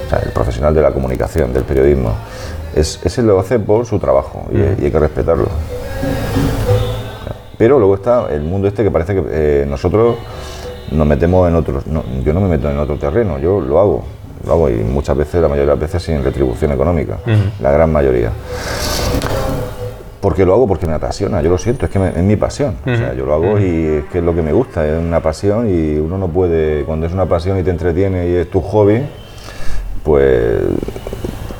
O 0.05 0.09
sea, 0.09 0.19
el 0.19 0.31
profesional 0.31 0.73
de 0.73 0.81
la 0.81 0.91
comunicación, 0.91 1.51
del 1.53 1.63
periodismo. 1.63 2.11
Es, 2.75 2.99
ese 3.03 3.21
lo 3.23 3.39
hace 3.39 3.57
por 3.59 3.85
su 3.85 3.99
trabajo 3.99 4.45
y, 4.51 4.57
y 4.81 4.85
hay 4.85 4.91
que 4.91 4.99
respetarlo. 4.99 5.47
Pero 7.57 7.79
luego 7.79 7.95
está 7.95 8.27
el 8.31 8.41
mundo 8.41 8.67
este 8.67 8.83
que 8.83 8.91
parece 8.91 9.15
que 9.15 9.23
eh, 9.29 9.65
nosotros 9.67 10.15
nos 10.91 11.07
metemos 11.07 11.47
en 11.47 11.55
otros. 11.55 11.87
no, 11.87 12.03
yo 12.23 12.33
no 12.33 12.41
me 12.41 12.49
meto 12.49 12.69
en 12.69 12.77
otro 12.77 12.97
terreno, 12.97 13.39
yo 13.39 13.61
lo 13.61 13.79
hago. 13.79 14.03
Lo 14.45 14.51
hago 14.53 14.69
y 14.69 14.73
muchas 14.75 15.17
veces, 15.17 15.41
la 15.41 15.47
mayoría 15.47 15.61
de 15.71 15.71
las 15.71 15.79
veces 15.79 16.03
sin 16.03 16.23
retribución 16.23 16.71
económica. 16.71 17.17
La 17.61 17.71
gran 17.71 17.91
mayoría. 17.91 18.29
porque 20.21 20.43
lo 20.45 20.53
hago 20.53 20.67
porque 20.67 20.87
me 20.87 20.93
apasiona, 20.93 21.41
yo 21.43 21.49
lo 21.51 21.57
siento, 21.59 21.85
es 21.85 21.91
que 21.91 21.99
me- 21.99 22.09
es 22.09 22.17
mi 22.23 22.35
pasión. 22.35 22.75
O 22.83 22.95
sea, 22.97 23.13
yo 23.13 23.25
lo 23.25 23.33
hago 23.35 23.59
y 23.59 23.85
es 23.99 24.05
que 24.05 24.17
es 24.19 24.23
lo 24.23 24.33
que 24.35 24.41
me 24.41 24.51
gusta, 24.53 24.85
es 24.87 24.97
una 24.99 25.19
pasión 25.21 25.69
y 25.69 25.97
uno 25.97 26.17
no 26.17 26.27
puede, 26.27 26.83
cuando 26.83 27.05
es 27.05 27.13
una 27.13 27.25
pasión 27.27 27.59
y 27.59 27.63
te 27.63 27.69
entretiene 27.69 28.27
y 28.29 28.35
es 28.35 28.49
tu 28.49 28.59
hobby, 28.61 29.03
pues 30.05 30.61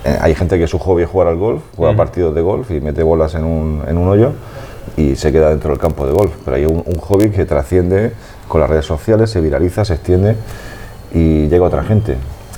eh, 0.05 0.17
hay 0.21 0.35
gente 0.35 0.57
que 0.59 0.67
su 0.67 0.77
hobby 0.79 1.03
es 1.03 1.09
jugar 1.09 1.27
al 1.27 1.35
golf, 1.37 1.61
juega 1.75 1.95
partidos 1.97 2.33
de 2.35 2.41
golf 2.41 2.69
y 2.71 2.79
mete 2.79 3.03
bolas 3.03 3.33
en 3.35 3.43
un, 3.43 3.83
en 3.87 3.97
un 3.97 4.07
hoyo 4.07 4.31
y 4.95 5.15
se 5.15 5.31
queda 5.33 5.49
dentro 5.49 5.71
del 5.71 5.79
campo 5.79 6.05
de 6.05 6.13
golf. 6.13 6.31
Pero 6.45 6.55
hay 6.55 6.65
un, 6.65 6.83
un 6.85 6.95
hobby 6.99 7.31
que 7.31 7.43
trasciende 7.45 8.13
con 8.47 8.61
las 8.61 8.69
redes 8.69 8.85
sociales, 8.85 9.31
se 9.31 9.41
viraliza, 9.41 9.83
se 9.83 9.95
extiende 9.95 10.35
y 11.13 11.47
llega 11.47 11.65
a 11.65 11.67
otra 11.67 11.83
gente. 11.83 12.15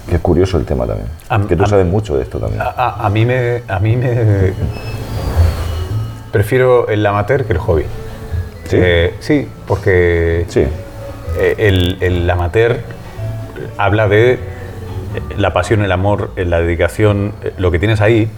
Que 0.09 0.15
es 0.15 0.21
curioso 0.21 0.57
el 0.57 0.65
tema 0.65 0.85
también. 0.85 1.07
Am- 1.29 1.47
que 1.47 1.55
tú 1.55 1.65
sabes 1.65 1.85
mucho 1.85 2.15
de 2.15 2.23
esto 2.23 2.37
también. 2.39 2.61
A, 2.61 3.09
mí 3.11 3.25
me. 3.25 3.61
A 3.67 3.79
mí 3.79 3.95
me. 3.97 4.53
Prefiero 6.31 6.87
el 6.87 7.05
amateur 7.05 7.45
que 7.45 7.53
el 7.53 7.59
hobby. 7.59 7.83
¿Sí? 8.65 8.77
Eh, 8.79 9.13
sí, 9.19 9.47
porque 9.65 10.45
Sí, 10.49 10.61
eh, 11.39 11.55
el, 11.57 11.97
el 12.01 12.29
amateur 12.29 12.77
habla 13.77 14.07
de 14.07 14.39
la 15.37 15.53
pasión, 15.53 15.83
el 15.83 15.91
amor, 15.91 16.31
eh, 16.35 16.45
la 16.45 16.59
dedicación, 16.59 17.33
eh, 17.43 17.53
lo 17.57 17.71
que 17.71 17.79
tienes 17.79 18.01
ahí. 18.01 18.29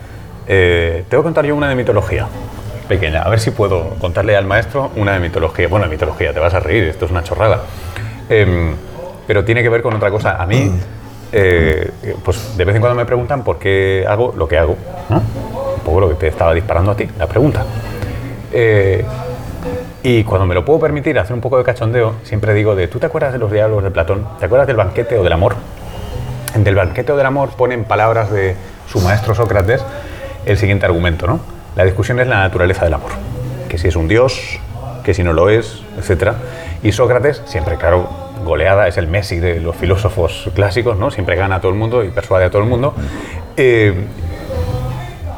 Eh, 0.47 1.03
tengo 1.09 1.23
que 1.23 1.27
contar 1.27 1.45
yo 1.45 1.55
una 1.55 1.69
de 1.69 1.75
mitología 1.75 2.27
pequeña, 2.87 3.21
a 3.21 3.29
ver 3.29 3.39
si 3.39 3.51
puedo 3.51 3.89
contarle 3.99 4.35
al 4.35 4.45
maestro 4.45 4.91
una 4.95 5.13
de 5.13 5.19
mitología. 5.19 5.67
Bueno, 5.67 5.85
de 5.85 5.91
mitología, 5.91 6.33
te 6.33 6.39
vas 6.39 6.53
a 6.53 6.59
reír, 6.59 6.85
esto 6.85 7.05
es 7.05 7.11
una 7.11 7.23
chorrada. 7.23 7.61
Em, 8.29 8.73
pero 9.27 9.45
tiene 9.45 9.61
que 9.61 9.69
ver 9.69 9.81
con 9.83 9.93
otra 9.93 10.09
cosa. 10.09 10.41
A 10.41 10.47
mí, 10.47 10.71
eh, 11.31 11.91
pues 12.23 12.57
de 12.57 12.65
vez 12.65 12.75
en 12.75 12.81
cuando 12.81 12.97
me 12.97 13.05
preguntan 13.05 13.43
por 13.43 13.59
qué 13.59 14.05
hago 14.07 14.33
lo 14.35 14.47
que 14.47 14.57
hago. 14.57 14.75
¿no? 15.09 15.17
Un 15.17 15.81
poco 15.83 15.99
lo 15.99 16.09
que 16.09 16.15
te 16.15 16.27
estaba 16.27 16.53
disparando 16.53 16.91
a 16.91 16.95
ti, 16.95 17.07
la 17.17 17.27
pregunta. 17.27 17.63
Eh, 18.51 19.05
y 20.01 20.23
cuando 20.23 20.47
me 20.47 20.55
lo 20.55 20.65
puedo 20.65 20.79
permitir 20.79 21.19
hacer 21.19 21.33
un 21.33 21.41
poco 21.41 21.57
de 21.57 21.63
cachondeo, 21.63 22.15
siempre 22.23 22.53
digo 22.53 22.75
de, 22.75 22.87
¿tú 22.87 22.99
te 22.99 23.05
acuerdas 23.05 23.33
de 23.33 23.39
los 23.39 23.51
diálogos 23.51 23.83
de 23.83 23.91
Platón? 23.91 24.25
¿Te 24.39 24.45
acuerdas 24.45 24.67
del 24.67 24.77
banquete 24.77 25.17
o 25.17 25.23
del 25.23 25.33
amor? 25.33 25.55
En 26.55 26.63
Del 26.63 26.75
banquete 26.75 27.13
del 27.13 27.25
amor 27.25 27.49
ponen 27.51 27.83
palabras 27.83 28.31
de 28.31 28.55
su 28.87 28.99
maestro 29.01 29.35
Sócrates 29.35 29.83
el 30.45 30.57
siguiente 30.57 30.85
argumento, 30.85 31.27
¿no? 31.27 31.39
La 31.75 31.85
discusión 31.85 32.19
es 32.19 32.27
la 32.27 32.39
naturaleza 32.39 32.85
del 32.85 32.93
amor, 32.95 33.11
que 33.67 33.77
si 33.77 33.87
es 33.87 33.95
un 33.95 34.07
dios, 34.07 34.59
que 35.03 35.13
si 35.13 35.23
no 35.23 35.33
lo 35.33 35.49
es, 35.49 35.83
etc. 35.97 36.33
Y 36.81 36.91
Sócrates, 36.91 37.43
siempre 37.45 37.75
claro, 37.77 38.09
goleada, 38.43 38.87
es 38.87 38.97
el 38.97 39.07
Messi 39.07 39.39
de 39.39 39.59
los 39.59 39.75
filósofos 39.75 40.49
clásicos, 40.55 40.97
¿no? 40.97 41.11
Siempre 41.11 41.35
gana 41.35 41.57
a 41.57 41.61
todo 41.61 41.71
el 41.71 41.77
mundo 41.77 42.03
y 42.03 42.09
persuade 42.09 42.45
a 42.45 42.49
todo 42.49 42.63
el 42.63 42.67
mundo. 42.67 42.95
Eh, 43.55 43.93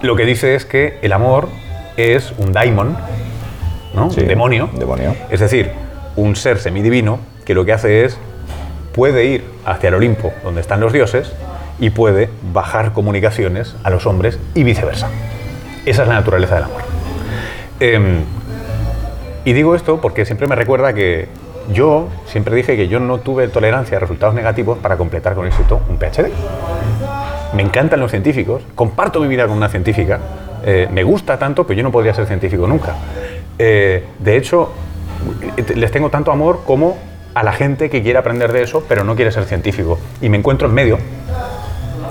lo 0.01 0.15
que 0.15 0.25
dice 0.25 0.55
es 0.55 0.65
que 0.65 0.97
el 1.01 1.11
amor 1.11 1.49
es 1.97 2.33
un 2.37 2.53
daimon, 2.53 2.97
¿no? 3.93 4.11
Sí, 4.11 4.21
un 4.21 4.27
demonio. 4.27 4.69
demonio. 4.73 5.15
Es 5.29 5.41
decir, 5.41 5.71
un 6.15 6.35
ser 6.35 6.59
semidivino 6.59 7.19
que 7.45 7.53
lo 7.53 7.65
que 7.65 7.73
hace 7.73 8.05
es 8.05 8.17
puede 8.93 9.25
ir 9.25 9.43
hacia 9.65 9.89
el 9.89 9.95
Olimpo, 9.95 10.33
donde 10.43 10.61
están 10.61 10.79
los 10.79 10.93
dioses, 10.93 11.31
y 11.79 11.89
puede 11.89 12.29
bajar 12.53 12.93
comunicaciones 12.93 13.75
a 13.83 13.89
los 13.89 14.05
hombres 14.05 14.37
y 14.53 14.63
viceversa. 14.63 15.09
Esa 15.85 16.03
es 16.03 16.07
la 16.07 16.13
naturaleza 16.15 16.55
del 16.55 16.65
amor. 16.65 16.81
Em, 17.79 18.23
y 19.43 19.53
digo 19.53 19.73
esto 19.75 19.99
porque 19.99 20.25
siempre 20.25 20.47
me 20.47 20.55
recuerda 20.55 20.93
que 20.93 21.27
yo 21.73 22.09
siempre 22.25 22.55
dije 22.55 22.75
que 22.75 22.87
yo 22.87 22.99
no 22.99 23.19
tuve 23.19 23.47
tolerancia 23.47 23.97
a 23.97 23.99
resultados 23.99 24.35
negativos 24.35 24.77
para 24.77 24.97
completar 24.97 25.33
con 25.33 25.47
éxito 25.47 25.81
un 25.89 25.97
PhD. 25.97 26.31
Me 27.53 27.63
encantan 27.63 27.99
los 27.99 28.11
científicos, 28.11 28.63
comparto 28.75 29.19
mi 29.19 29.27
vida 29.27 29.47
con 29.47 29.57
una 29.57 29.69
científica, 29.69 30.19
eh, 30.63 30.87
me 30.91 31.03
gusta 31.03 31.39
tanto, 31.39 31.65
pero 31.65 31.77
yo 31.77 31.83
no 31.83 31.91
podría 31.91 32.13
ser 32.13 32.27
científico 32.27 32.67
nunca. 32.67 32.95
Eh, 33.57 34.05
de 34.19 34.37
hecho, 34.37 34.71
les 35.75 35.91
tengo 35.91 36.09
tanto 36.09 36.31
amor 36.31 36.61
como 36.65 36.97
a 37.33 37.43
la 37.43 37.53
gente 37.53 37.89
que 37.89 38.01
quiere 38.03 38.19
aprender 38.19 38.51
de 38.51 38.63
eso, 38.63 38.83
pero 38.87 39.03
no 39.03 39.15
quiere 39.15 39.31
ser 39.31 39.45
científico. 39.45 39.99
Y 40.21 40.29
me 40.29 40.37
encuentro 40.37 40.67
en 40.67 40.73
medio, 40.73 40.97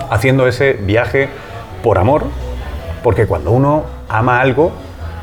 haciendo 0.09 0.47
ese 0.47 0.73
viaje 0.73 1.29
por 1.83 1.97
amor, 1.97 2.23
porque 3.03 3.27
cuando 3.27 3.51
uno 3.51 3.83
ama 4.09 4.41
algo, 4.41 4.71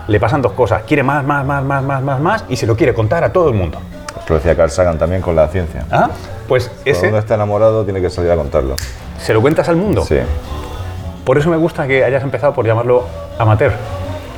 le 0.07 0.19
pasan 0.21 0.43
dos 0.43 0.53
cosas. 0.53 0.83
Quiere 0.83 1.03
más, 1.03 1.25
más, 1.25 1.45
más, 1.45 1.63
más, 1.63 1.83
más, 1.83 2.03
más, 2.03 2.21
más, 2.21 2.45
y 2.49 2.57
se 2.57 2.67
lo 2.67 2.77
quiere 2.77 2.95
contar 2.95 3.25
a 3.25 3.33
todo 3.33 3.49
el 3.49 3.55
mundo. 3.55 3.79
Lo 4.29 4.35
decía 4.35 4.57
Carl 4.57 4.71
Sagan 4.71 4.99
también 4.99 5.23
con 5.23 5.35
la 5.35 5.49
ciencia. 5.49 5.85
¿Ah? 5.91 6.11
Pues 6.47 6.69
Cuando 6.69 6.91
ese 6.91 7.09
uno 7.09 7.19
está 7.19 7.35
enamorado 7.35 7.85
tiene 7.85 8.01
que 8.01 8.11
salir 8.11 8.31
a 8.31 8.37
contarlo. 8.37 8.77
se 9.19 9.33
lo 9.33 9.41
cuentas 9.41 9.69
al 9.69 9.77
mundo. 9.77 10.05
Sí. 10.05 10.19
Por 11.25 11.39
eso 11.39 11.51
me 11.51 11.57
gusta 11.57 11.87
que 11.87 12.05
hayas 12.05 12.23
empezado 12.23 12.53
por 12.55 12.67
llamarlo 12.67 13.05
amateur. 13.39 13.73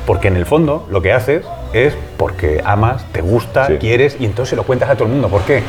Porque 0.05 0.27
en 0.27 0.35
el 0.35 0.45
fondo 0.45 0.87
lo 0.89 1.01
que 1.01 1.13
haces 1.13 1.45
es 1.73 1.95
porque 2.17 2.61
amas, 2.65 3.05
te 3.11 3.21
gusta, 3.21 3.67
Sí. 3.67 3.77
quieres 3.79 4.17
y 4.19 4.25
entonces 4.25 4.49
se 4.51 4.55
lo 4.55 4.63
cuentas 4.63 4.89
a 4.89 4.95
todo 4.95 5.05
el 5.05 5.11
mundo. 5.13 5.27
¿Por 5.29 5.41
qué? 5.43 5.63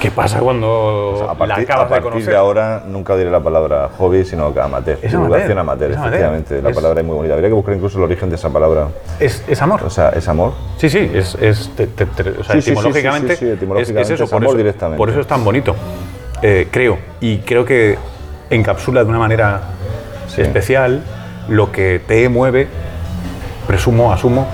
¿Qué 0.00 0.12
pasa 0.12 0.38
cuando 0.38 1.24
A 1.24 1.32
la 1.32 1.34
partir, 1.34 1.64
acabas 1.64 1.86
a 1.86 1.88
partir 1.88 2.04
de 2.04 2.10
conocer? 2.10 2.32
de 2.32 2.36
ahora 2.38 2.84
nunca 2.86 3.16
diré 3.16 3.32
la 3.32 3.40
palabra 3.40 3.90
hobby, 3.98 4.24
sino 4.24 4.54
que 4.54 4.60
amateur. 4.60 4.96
Es 5.02 5.10
Divulgación 5.10 5.58
amateur, 5.58 5.90
amateur, 5.92 6.06
efectivamente. 6.06 6.62
La 6.62 6.70
Es- 6.70 6.76
palabra 6.76 7.00
es 7.00 7.06
muy 7.06 7.16
bonita. 7.16 7.34
Habría 7.34 7.48
que 7.50 7.54
buscar 7.54 7.74
incluso 7.74 7.98
el 7.98 8.04
origen 8.04 8.30
de 8.30 8.36
esa 8.36 8.48
palabra. 8.48 8.86
Es, 9.18 9.42
es 9.48 9.60
amor. 9.60 9.82
O 9.82 9.90
sea, 9.90 10.10
es 10.10 10.28
amor. 10.28 10.52
Sí, 10.76 10.88
sí, 10.88 11.10
es, 11.12 11.34
es 11.40 11.70
te- 11.74 11.88
te- 11.88 12.06
te- 12.06 12.30
o 12.30 12.44
sea, 12.44 12.54
Sí, 12.54 12.60
sí, 12.60 12.62
sí, 12.62 12.70
etimológicamente, 12.70 13.34
sí, 13.36 13.48
etimológicamente 13.50 14.02
es, 14.02 14.08
es 14.10 14.14
eso, 14.14 14.24
es 14.24 14.30
por 14.30 14.36
amor 14.36 14.50
eso, 14.50 14.56
directamente. 14.58 14.96
por 14.98 15.10
eso 15.10 15.18
es 15.20 15.26
tan 15.26 15.44
bonito, 15.44 15.74
eh, 16.42 16.68
creo. 16.70 16.96
Y 17.20 17.38
creo 17.38 17.64
que 17.64 17.98
encapsula 18.50 19.02
de 19.02 19.10
una 19.10 19.18
manera 19.18 19.62
especial 20.36 21.02
lo 21.48 21.72
que 21.72 22.00
te 22.06 22.28
mueve, 22.28 22.68
presumo, 23.66 24.12
asumo, 24.12 24.46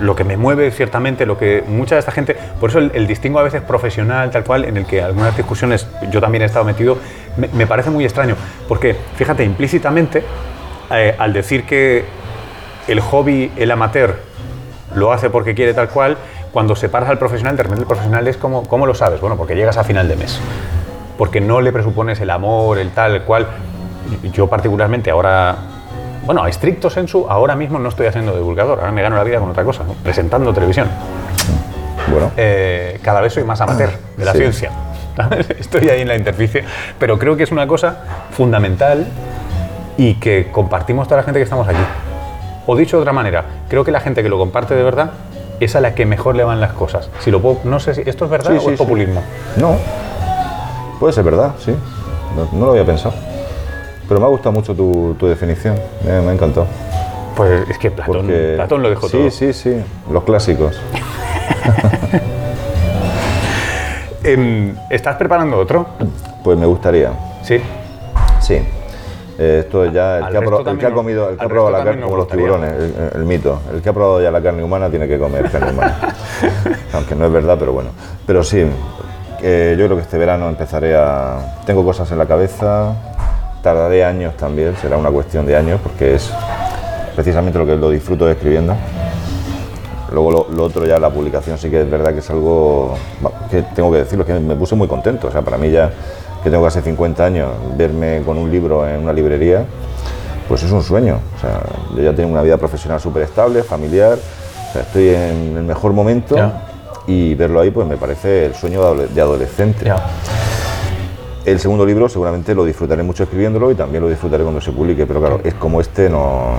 lo 0.00 0.16
que 0.16 0.24
me 0.24 0.36
mueve 0.36 0.70
ciertamente, 0.70 1.26
lo 1.26 1.38
que 1.38 1.62
mucha 1.66 1.94
de 1.94 2.00
esta 2.00 2.12
gente, 2.12 2.36
por 2.60 2.70
eso 2.70 2.78
el, 2.78 3.06
distingo 3.06 3.38
a 3.38 3.42
veces 3.42 3.62
profesional, 3.62 4.30
tal 4.30 4.44
cual, 4.44 4.64
en 4.64 4.76
el 4.76 4.86
que 4.86 5.02
algunas 5.02 5.36
discusiones 5.36 5.86
yo 6.10 6.20
también 6.20 6.42
he 6.42 6.46
estado 6.46 6.64
metido, 6.64 6.98
me, 7.36 7.66
parece 7.66 7.90
muy 7.90 8.04
extraño, 8.04 8.36
porque 8.68 8.96
fíjate, 9.16 9.44
implícitamente, 9.44 10.22
eh, 10.90 11.14
al 11.18 11.32
decir 11.32 11.64
que 11.64 12.04
el 12.88 13.00
hobby, 13.00 13.52
el 13.56 13.70
amateur, 13.70 14.16
lo 14.94 15.12
hace 15.12 15.30
porque 15.30 15.54
quiere 15.54 15.74
tal 15.74 15.88
cual, 15.88 16.16
cuando 16.52 16.74
separas 16.74 17.10
al 17.10 17.18
profesional, 17.18 17.56
de 17.56 17.64
repente 17.64 17.82
el 17.82 17.88
profesional 17.88 18.26
es 18.28 18.36
como, 18.36 18.66
¿cómo 18.66 18.86
lo 18.86 18.94
sabes? 18.94 19.20
Bueno, 19.20 19.36
porque 19.36 19.54
llegas 19.54 19.76
a 19.76 19.84
final 19.84 20.08
de 20.08 20.16
mes, 20.16 20.40
porque 21.18 21.40
no 21.40 21.60
le 21.60 21.72
presupones 21.72 22.20
el 22.20 22.30
amor, 22.30 22.78
el 22.78 22.90
tal, 22.90 23.14
el 23.14 23.22
cual. 23.22 23.46
Yo 24.32 24.46
particularmente 24.46 25.10
ahora, 25.10 25.56
bueno, 26.26 26.42
a 26.42 26.48
estricto 26.48 26.90
sensu, 26.90 27.26
ahora 27.28 27.54
mismo 27.56 27.78
no 27.78 27.88
estoy 27.88 28.06
haciendo 28.06 28.36
divulgador, 28.36 28.80
ahora 28.80 28.92
me 28.92 29.00
gano 29.02 29.16
la 29.16 29.24
vida 29.24 29.38
con 29.38 29.48
otra 29.50 29.64
cosa, 29.64 29.84
¿no? 29.84 29.94
presentando 29.94 30.52
televisión. 30.52 30.88
Bueno, 32.10 32.30
Eh, 32.36 32.98
cada 33.02 33.20
vez 33.20 33.32
soy 33.32 33.44
más 33.44 33.60
amateur 33.60 33.90
de 34.16 34.24
la 34.24 34.32
Sí. 34.32 34.38
ciencia. 34.38 34.70
Estoy 35.58 35.88
ahí 35.88 36.02
en 36.02 36.08
la 36.08 36.16
interficie, 36.16 36.62
pero 36.98 37.18
creo 37.18 37.36
que 37.36 37.42
es 37.44 37.50
una 37.52 37.66
cosa 37.66 38.00
fundamental 38.32 39.06
y 39.96 40.14
que 40.16 40.48
compartimos 40.52 41.08
toda 41.08 41.18
la 41.18 41.22
gente 41.24 41.38
que 41.40 41.44
estamos 41.44 41.66
aquí. 41.66 41.78
O 42.66 42.76
dicho 42.76 42.96
de 42.98 43.02
otra 43.02 43.12
manera, 43.12 43.44
creo 43.68 43.84
que 43.84 43.90
la 43.92 44.00
gente 44.00 44.22
que 44.22 44.28
lo 44.28 44.38
comparte 44.38 44.74
de 44.74 44.82
verdad 44.82 45.12
es 45.58 45.74
a 45.74 45.80
la 45.80 45.94
que 45.94 46.04
mejor 46.04 46.34
le 46.36 46.44
van 46.44 46.60
las 46.60 46.72
cosas. 46.72 47.08
Si 47.20 47.30
lo 47.30 47.40
puedo- 47.40 47.60
no 47.64 47.80
sé 47.80 47.94
si 47.94 48.02
esto 48.04 48.26
es 48.26 48.30
verdad 48.30 48.50
Sí, 48.52 48.56
o 48.58 48.60
sí, 48.60 48.66
es 48.72 48.72
sí. 48.72 48.76
populismo. 48.84 49.22
no. 49.56 49.76
Puede 51.00 51.12
ser 51.12 51.24
verdad, 51.24 51.52
sí. 51.58 51.74
No, 52.36 52.48
no 52.58 52.66
lo 52.66 52.72
había 52.72 52.84
pensado. 52.84 53.14
Pero 54.08 54.20
me 54.20 54.26
ha 54.26 54.28
gustado 54.28 54.52
mucho 54.52 54.74
tu, 54.74 55.14
tu 55.18 55.26
definición. 55.26 55.76
Me, 56.04 56.20
me 56.20 56.30
ha 56.30 56.32
encantado. 56.34 56.66
Pues 57.36 57.68
es 57.68 57.78
que 57.78 57.90
Platón, 57.90 58.16
Porque- 58.16 58.52
Platón 58.56 58.82
lo 58.82 58.90
dejó 58.90 59.08
sí, 59.08 59.18
todo. 59.18 59.30
Sí, 59.30 59.52
sí, 59.52 59.76
Los 60.10 60.24
clásicos. 60.24 60.80
Em, 64.24 64.74
¿Estás 64.90 65.14
preparando 65.16 65.56
otro? 65.56 65.86
Pues 66.42 66.58
me 66.58 66.66
gustaría. 66.66 67.12
Sí. 67.44 67.60
Sí. 68.40 68.54
Eh, 69.38 69.58
esto 69.64 69.84
es 69.84 69.92
ya 69.92 70.16
el 70.18 70.24
Al 70.24 70.30
que, 70.32 70.38
ha, 70.38 70.40
el 70.72 70.78
que 70.78 70.90
comido, 70.92 71.28
el 71.30 71.36
que 71.36 71.44
ha 71.44 71.48
probado 71.48 71.70
la 71.70 71.84
carne, 71.84 72.02
como 72.02 72.16
los 72.16 72.26
tiburones, 72.26 72.72
el, 72.72 73.10
el 73.14 73.24
mito. 73.24 73.60
El 73.72 73.82
que 73.82 73.88
ha 73.88 73.92
probado 73.92 74.20
ya 74.20 74.30
la 74.32 74.42
carne 74.42 74.64
humana 74.64 74.88
tiene 74.88 75.06
que 75.06 75.18
comer 75.18 75.48
carne 75.50 75.70
humana. 75.72 75.96
Aunque 76.94 77.14
no 77.14 77.26
es 77.26 77.32
verdad, 77.32 77.56
pero 77.58 77.72
bueno. 77.72 77.90
Pero 78.26 78.42
sí, 78.42 78.66
eh, 79.42 79.76
yo 79.78 79.84
creo 79.84 79.96
que 79.96 80.02
este 80.02 80.18
verano 80.18 80.48
empezaré 80.48 80.96
a. 80.96 81.60
Tengo 81.66 81.84
cosas 81.84 82.10
en 82.10 82.18
la 82.18 82.26
cabeza, 82.26 82.94
tardaré 83.62 84.04
años 84.04 84.36
también, 84.36 84.74
será 84.80 84.96
una 84.96 85.10
cuestión 85.10 85.46
de 85.46 85.56
años, 85.56 85.80
porque 85.82 86.14
es 86.14 86.30
precisamente 87.14 87.58
lo 87.58 87.66
que 87.66 87.76
lo 87.76 87.90
disfruto 87.90 88.28
escribiendo. 88.30 88.74
Luego 90.12 90.30
lo, 90.30 90.46
lo 90.54 90.64
otro 90.64 90.86
ya, 90.86 90.98
la 90.98 91.10
publicación 91.10 91.58
sí 91.58 91.68
que 91.68 91.82
es 91.82 91.90
verdad 91.90 92.12
que 92.12 92.20
es 92.20 92.30
algo 92.30 92.94
que 93.50 93.62
tengo 93.62 93.90
que 93.90 93.98
decirlo, 93.98 94.24
que 94.24 94.34
me 94.34 94.54
puse 94.54 94.74
muy 94.76 94.86
contento. 94.86 95.26
O 95.28 95.30
sea, 95.32 95.42
para 95.42 95.58
mí 95.58 95.70
ya, 95.70 95.90
que 96.44 96.50
tengo 96.50 96.62
casi 96.62 96.80
50 96.80 97.24
años, 97.24 97.48
verme 97.76 98.22
con 98.24 98.38
un 98.38 98.50
libro 98.50 98.88
en 98.88 99.00
una 99.02 99.12
librería, 99.12 99.64
pues 100.48 100.62
es 100.62 100.70
un 100.70 100.82
sueño. 100.82 101.18
O 101.36 101.40
sea, 101.40 101.60
yo 101.96 102.02
ya 102.02 102.14
tengo 102.14 102.30
una 102.30 102.42
vida 102.42 102.56
profesional 102.56 103.00
súper 103.00 103.22
estable, 103.22 103.64
familiar, 103.64 104.16
o 104.68 104.72
sea, 104.72 104.82
estoy 104.82 105.08
en 105.08 105.56
el 105.56 105.64
mejor 105.64 105.92
momento 105.92 106.36
y 107.08 107.34
verlo 107.34 107.60
ahí 107.60 107.70
pues 107.72 107.86
me 107.88 107.96
parece 107.96 108.46
el 108.46 108.54
sueño 108.54 108.80
de 108.82 108.86
adole- 108.86 109.08
de 109.08 109.20
adolescente. 109.20 109.84
El 111.46 111.60
segundo 111.60 111.86
libro 111.86 112.08
seguramente 112.08 112.56
lo 112.56 112.64
disfrutaré 112.64 113.04
mucho 113.04 113.22
escribiéndolo 113.22 113.70
y 113.70 113.76
también 113.76 114.02
lo 114.02 114.08
disfrutaré 114.10 114.42
cuando 114.42 114.60
se 114.60 114.72
publique, 114.72 115.06
pero 115.06 115.20
claro, 115.20 115.40
es 115.44 115.54
como 115.54 115.80
este 115.80 116.10
no, 116.10 116.54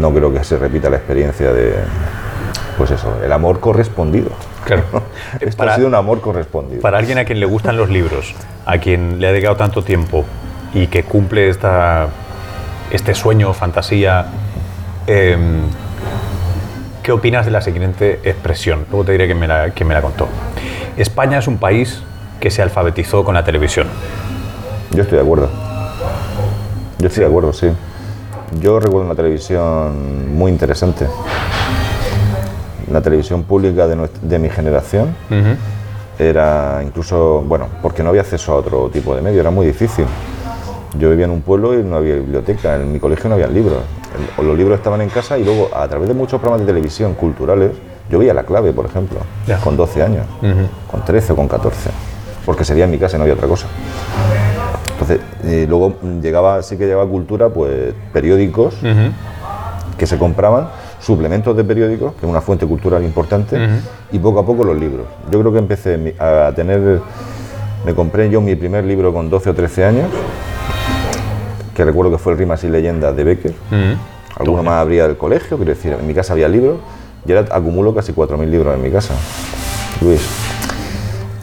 no 0.00 0.10
creo 0.14 0.32
que 0.32 0.42
se 0.44 0.56
repita 0.56 0.88
la 0.88 0.96
experiencia 0.96 1.52
de, 1.52 1.74
pues 2.78 2.90
eso, 2.90 3.18
el 3.22 3.30
amor 3.30 3.60
correspondido. 3.60 4.30
Claro. 4.64 4.84
Esto 5.40 5.58
Para- 5.58 5.72
ha 5.72 5.76
sido 5.76 5.88
un 5.88 5.94
amor 5.94 6.22
correspondido. 6.22 6.80
Para 6.80 6.96
alguien 6.96 7.18
a 7.18 7.26
quien 7.26 7.38
le 7.38 7.44
gustan 7.44 7.76
los 7.76 7.90
libros, 7.90 8.34
a 8.64 8.78
quien 8.78 9.20
le 9.20 9.26
ha 9.28 9.32
dedicado 9.32 9.56
tanto 9.56 9.84
tiempo 9.84 10.24
y 10.72 10.86
que 10.86 11.02
cumple 11.02 11.50
esta, 11.50 12.08
este 12.90 13.14
sueño, 13.14 13.52
fantasía, 13.52 14.24
em, 15.06 15.60
¿qué 17.02 17.12
opinas 17.12 17.44
de 17.44 17.50
la 17.50 17.60
siguiente 17.60 18.20
expresión? 18.24 18.86
Luego 18.88 19.04
te 19.04 19.12
diré 19.12 19.26
quién 19.26 19.38
me, 19.38 19.48
la, 19.48 19.68
quién 19.68 19.86
me 19.86 19.92
la 19.92 20.00
contó. 20.00 20.28
España 20.96 21.38
es 21.38 21.46
un 21.46 21.58
país 21.58 22.02
que 22.40 22.50
se 22.50 22.62
alfabetizó 22.62 23.24
con 23.24 23.34
la 23.34 23.44
televisión. 23.44 23.86
Yo 24.92 25.02
estoy 25.02 25.18
de 25.18 25.24
acuerdo. 25.24 25.48
Yo 26.98 27.06
estoy 27.08 27.22
de 27.24 27.28
acuerdo, 27.28 27.52
sí. 27.52 27.68
Yo 28.60 28.80
recuerdo 28.80 29.06
una 29.06 29.14
televisión 29.14 30.34
muy 30.36 30.50
interesante. 30.50 31.06
La 32.90 33.00
televisión 33.02 33.42
pública 33.42 33.86
de, 33.86 33.96
nuestra- 33.96 34.20
de 34.22 34.38
mi 34.38 34.48
generación 34.48 35.14
era 36.18 36.80
incluso, 36.84 37.42
bueno, 37.46 37.66
porque 37.82 38.02
no 38.02 38.08
había 38.08 38.22
acceso 38.22 38.52
a 38.52 38.56
otro 38.56 38.88
tipo 38.92 39.14
de 39.14 39.22
medio, 39.22 39.40
era 39.40 39.50
muy 39.50 39.66
difícil. 39.66 40.06
Yo 40.98 41.10
vivía 41.10 41.26
en 41.26 41.30
un 41.32 41.42
pueblo 41.42 41.78
y 41.78 41.82
no 41.84 41.96
había 41.96 42.14
biblioteca, 42.14 42.76
en 42.76 42.92
mi 42.92 42.98
colegio 42.98 43.28
no 43.28 43.34
había 43.34 43.46
libros. 43.46 43.78
Los 44.42 44.56
libros 44.56 44.78
estaban 44.78 45.02
en 45.02 45.10
casa 45.10 45.36
y 45.38 45.44
luego 45.44 45.68
a 45.76 45.86
través 45.86 46.08
de 46.08 46.14
muchos 46.14 46.40
programas 46.40 46.66
de 46.66 46.72
televisión 46.72 47.12
culturales, 47.14 47.72
yo 48.10 48.18
veía 48.18 48.32
la 48.32 48.44
clave, 48.44 48.72
por 48.72 48.86
ejemplo, 48.86 49.18
Ya. 49.46 49.58
con 49.58 49.76
12 49.76 50.02
años, 50.02 50.24
con 50.90 51.04
13 51.04 51.34
o 51.34 51.36
con 51.36 51.46
14, 51.46 51.90
porque 52.48 52.64
sería 52.64 52.86
en 52.86 52.90
mi 52.90 52.96
casa 52.96 53.16
y 53.16 53.18
no 53.18 53.24
había 53.24 53.34
otra 53.34 53.46
cosa. 53.46 53.66
Entonces, 54.92 55.20
eh, 55.44 55.66
luego 55.68 55.98
llegaba, 56.22 56.62
sí 56.62 56.78
que 56.78 56.86
llegaba 56.86 57.06
cultura, 57.06 57.50
pues 57.50 57.92
periódicos 58.10 58.74
que 59.98 60.06
se 60.06 60.16
compraban, 60.16 60.70
suplementos 60.98 61.54
de 61.54 61.62
periódicos, 61.62 62.14
que 62.14 62.24
es 62.24 62.30
una 62.30 62.40
fuente 62.40 62.64
cultural 62.64 63.04
importante, 63.04 63.58
y 64.12 64.18
poco 64.18 64.38
a 64.38 64.46
poco 64.46 64.64
los 64.64 64.78
libros. 64.78 65.04
Yo 65.30 65.40
creo 65.40 65.52
que 65.52 65.58
empecé 65.58 66.14
a 66.18 66.50
tener, 66.56 67.02
me 67.84 67.94
compré 67.94 68.30
yo 68.30 68.40
mi 68.40 68.56
primer 68.56 68.82
libro 68.84 69.12
con 69.12 69.28
12 69.28 69.50
o 69.50 69.54
13 69.54 69.84
años, 69.84 70.06
que 71.74 71.84
recuerdo 71.84 72.12
que 72.12 72.16
fue 72.16 72.32
el 72.32 72.38
Rimas 72.38 72.64
y 72.64 72.70
Leyendas 72.70 73.14
de 73.14 73.24
Becker. 73.24 73.52
Alguno 74.38 74.62
más 74.62 74.80
habría 74.80 75.06
del 75.06 75.18
colegio, 75.18 75.58
quiero 75.58 75.74
decir, 75.74 75.94
en 76.00 76.06
mi 76.06 76.14
casa 76.14 76.32
había 76.32 76.48
libros, 76.48 76.78
y 77.26 77.32
ahora 77.32 77.54
acumulo 77.54 77.94
casi 77.94 78.14
4.000 78.14 78.46
libros 78.46 78.74
en 78.74 78.82
mi 78.82 78.90
casa. 78.90 79.12
Luis. 80.00 80.22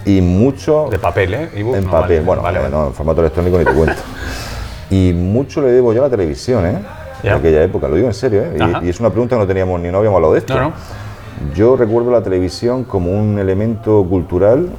Y 0.06 0.22
mucho 0.22 0.88
De 0.92 1.00
papel, 1.00 1.34
¿eh? 1.34 1.50
En 1.56 1.66
no, 1.86 1.92
papel, 1.92 2.18
vale, 2.18 2.20
bueno, 2.22 2.42
vale, 2.44 2.60
vale. 2.60 2.70
no, 2.72 2.88
en 2.88 2.94
formato 2.94 3.22
electrónico 3.22 3.58
ni 3.58 3.66
te 3.66 3.74
cuento. 3.74 4.02
Y 4.92 5.14
mucho 5.14 5.62
le 5.62 5.70
debo 5.72 5.94
yo 5.94 6.02
a 6.02 6.06
la 6.06 6.12
televisión, 6.12 6.66
¿eh? 6.66 6.78
En 7.24 7.34
aquella 7.34 7.64
época, 7.64 7.88
lo 7.88 7.96
digo 7.96 8.08
en 8.08 8.14
serio, 8.14 8.44
¿eh? 8.44 8.58
Y, 8.84 8.86
y 8.86 8.90
es 8.90 9.00
una 9.00 9.10
pregunta 9.10 9.36
que 9.36 9.40
no 9.42 9.48
teníamos 9.48 9.80
ni 9.82 9.90
no 9.90 9.98
habíamos 9.98 10.18
hablado 10.18 10.34
de 10.34 10.40
esto. 10.40 10.54
No, 10.54 10.62
no. 10.70 10.74
Yo 11.56 11.76
recuerdo 11.76 12.12
la 12.12 12.22
televisión 12.22 12.84
como 12.84 13.12
un 13.12 13.40
elemento 13.40 14.06
cultural, 14.08 14.70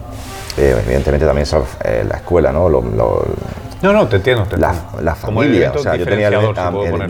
eh, 0.57 0.77
evidentemente 0.87 1.27
también 1.27 1.47
eh, 1.85 2.05
la 2.09 2.17
escuela, 2.19 2.53
¿no? 2.53 2.69
Lo- 2.69 2.83
lo- 2.83 3.25
No, 3.83 3.93
no, 3.93 4.07
te 4.07 4.17
entiendo. 4.17 4.45
Te 4.45 4.57
la, 4.57 4.69
entiendo. 4.71 5.03
la 5.03 5.15
familia, 5.17 5.73
o 5.75 5.79
sea, 5.79 5.97
yo 5.97 6.05
tenía 6.07 6.31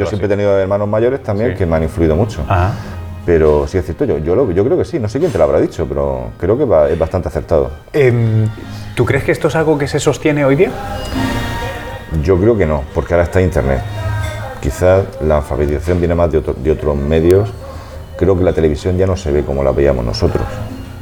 siempre 0.06 0.26
he 0.26 0.28
tenido 0.30 0.58
hermanos 0.58 0.88
mayores 0.88 1.22
también 1.22 1.50
Sí. 1.52 1.58
que 1.58 1.66
me 1.66 1.76
han 1.76 1.82
influido 1.82 2.16
mucho. 2.16 2.42
Ajá. 2.48 2.72
Pero 3.26 3.66
sí 3.66 3.76
es 3.76 3.84
cierto, 3.84 4.04
yo, 4.04 4.18
yo, 4.18 4.36
lo- 4.36 4.50
yo 4.52 4.64
creo 4.64 4.78
que 4.78 4.84
sí, 4.84 4.98
no 5.00 5.08
sé 5.08 5.18
quién 5.18 5.32
te 5.32 5.38
lo 5.38 5.44
habrá 5.44 5.60
dicho, 5.60 5.84
pero 5.86 6.30
creo 6.38 6.56
que 6.56 6.64
va- 6.64 6.88
es 6.88 6.96
bastante 6.98 7.26
acertado. 7.28 7.70
Em, 7.92 8.46
¿Tú 8.94 9.04
crees 9.04 9.24
que 9.24 9.32
esto 9.32 9.48
es 9.48 9.56
algo 9.56 9.76
que 9.76 9.88
se 9.88 9.98
sostiene 9.98 10.44
hoy 10.44 10.54
día? 10.56 10.70
Yo 12.22 12.38
creo 12.38 12.56
que 12.56 12.66
no, 12.66 12.82
porque 12.94 13.14
ahora 13.14 13.24
está 13.24 13.40
Internet. 13.42 13.80
Quizás 14.60 15.04
la 15.22 15.38
alfabetización 15.38 15.98
viene 15.98 16.14
más 16.14 16.30
de, 16.30 16.38
otro- 16.38 16.54
de 16.54 16.70
otros 16.70 16.96
medios. 16.96 17.50
Creo 18.16 18.36
que 18.38 18.44
la 18.44 18.52
televisión 18.52 18.96
ya 18.96 19.06
no 19.06 19.16
se 19.16 19.30
ve 19.32 19.42
como 19.42 19.62
la 19.62 19.72
veíamos 19.72 20.04
nosotros, 20.04 20.44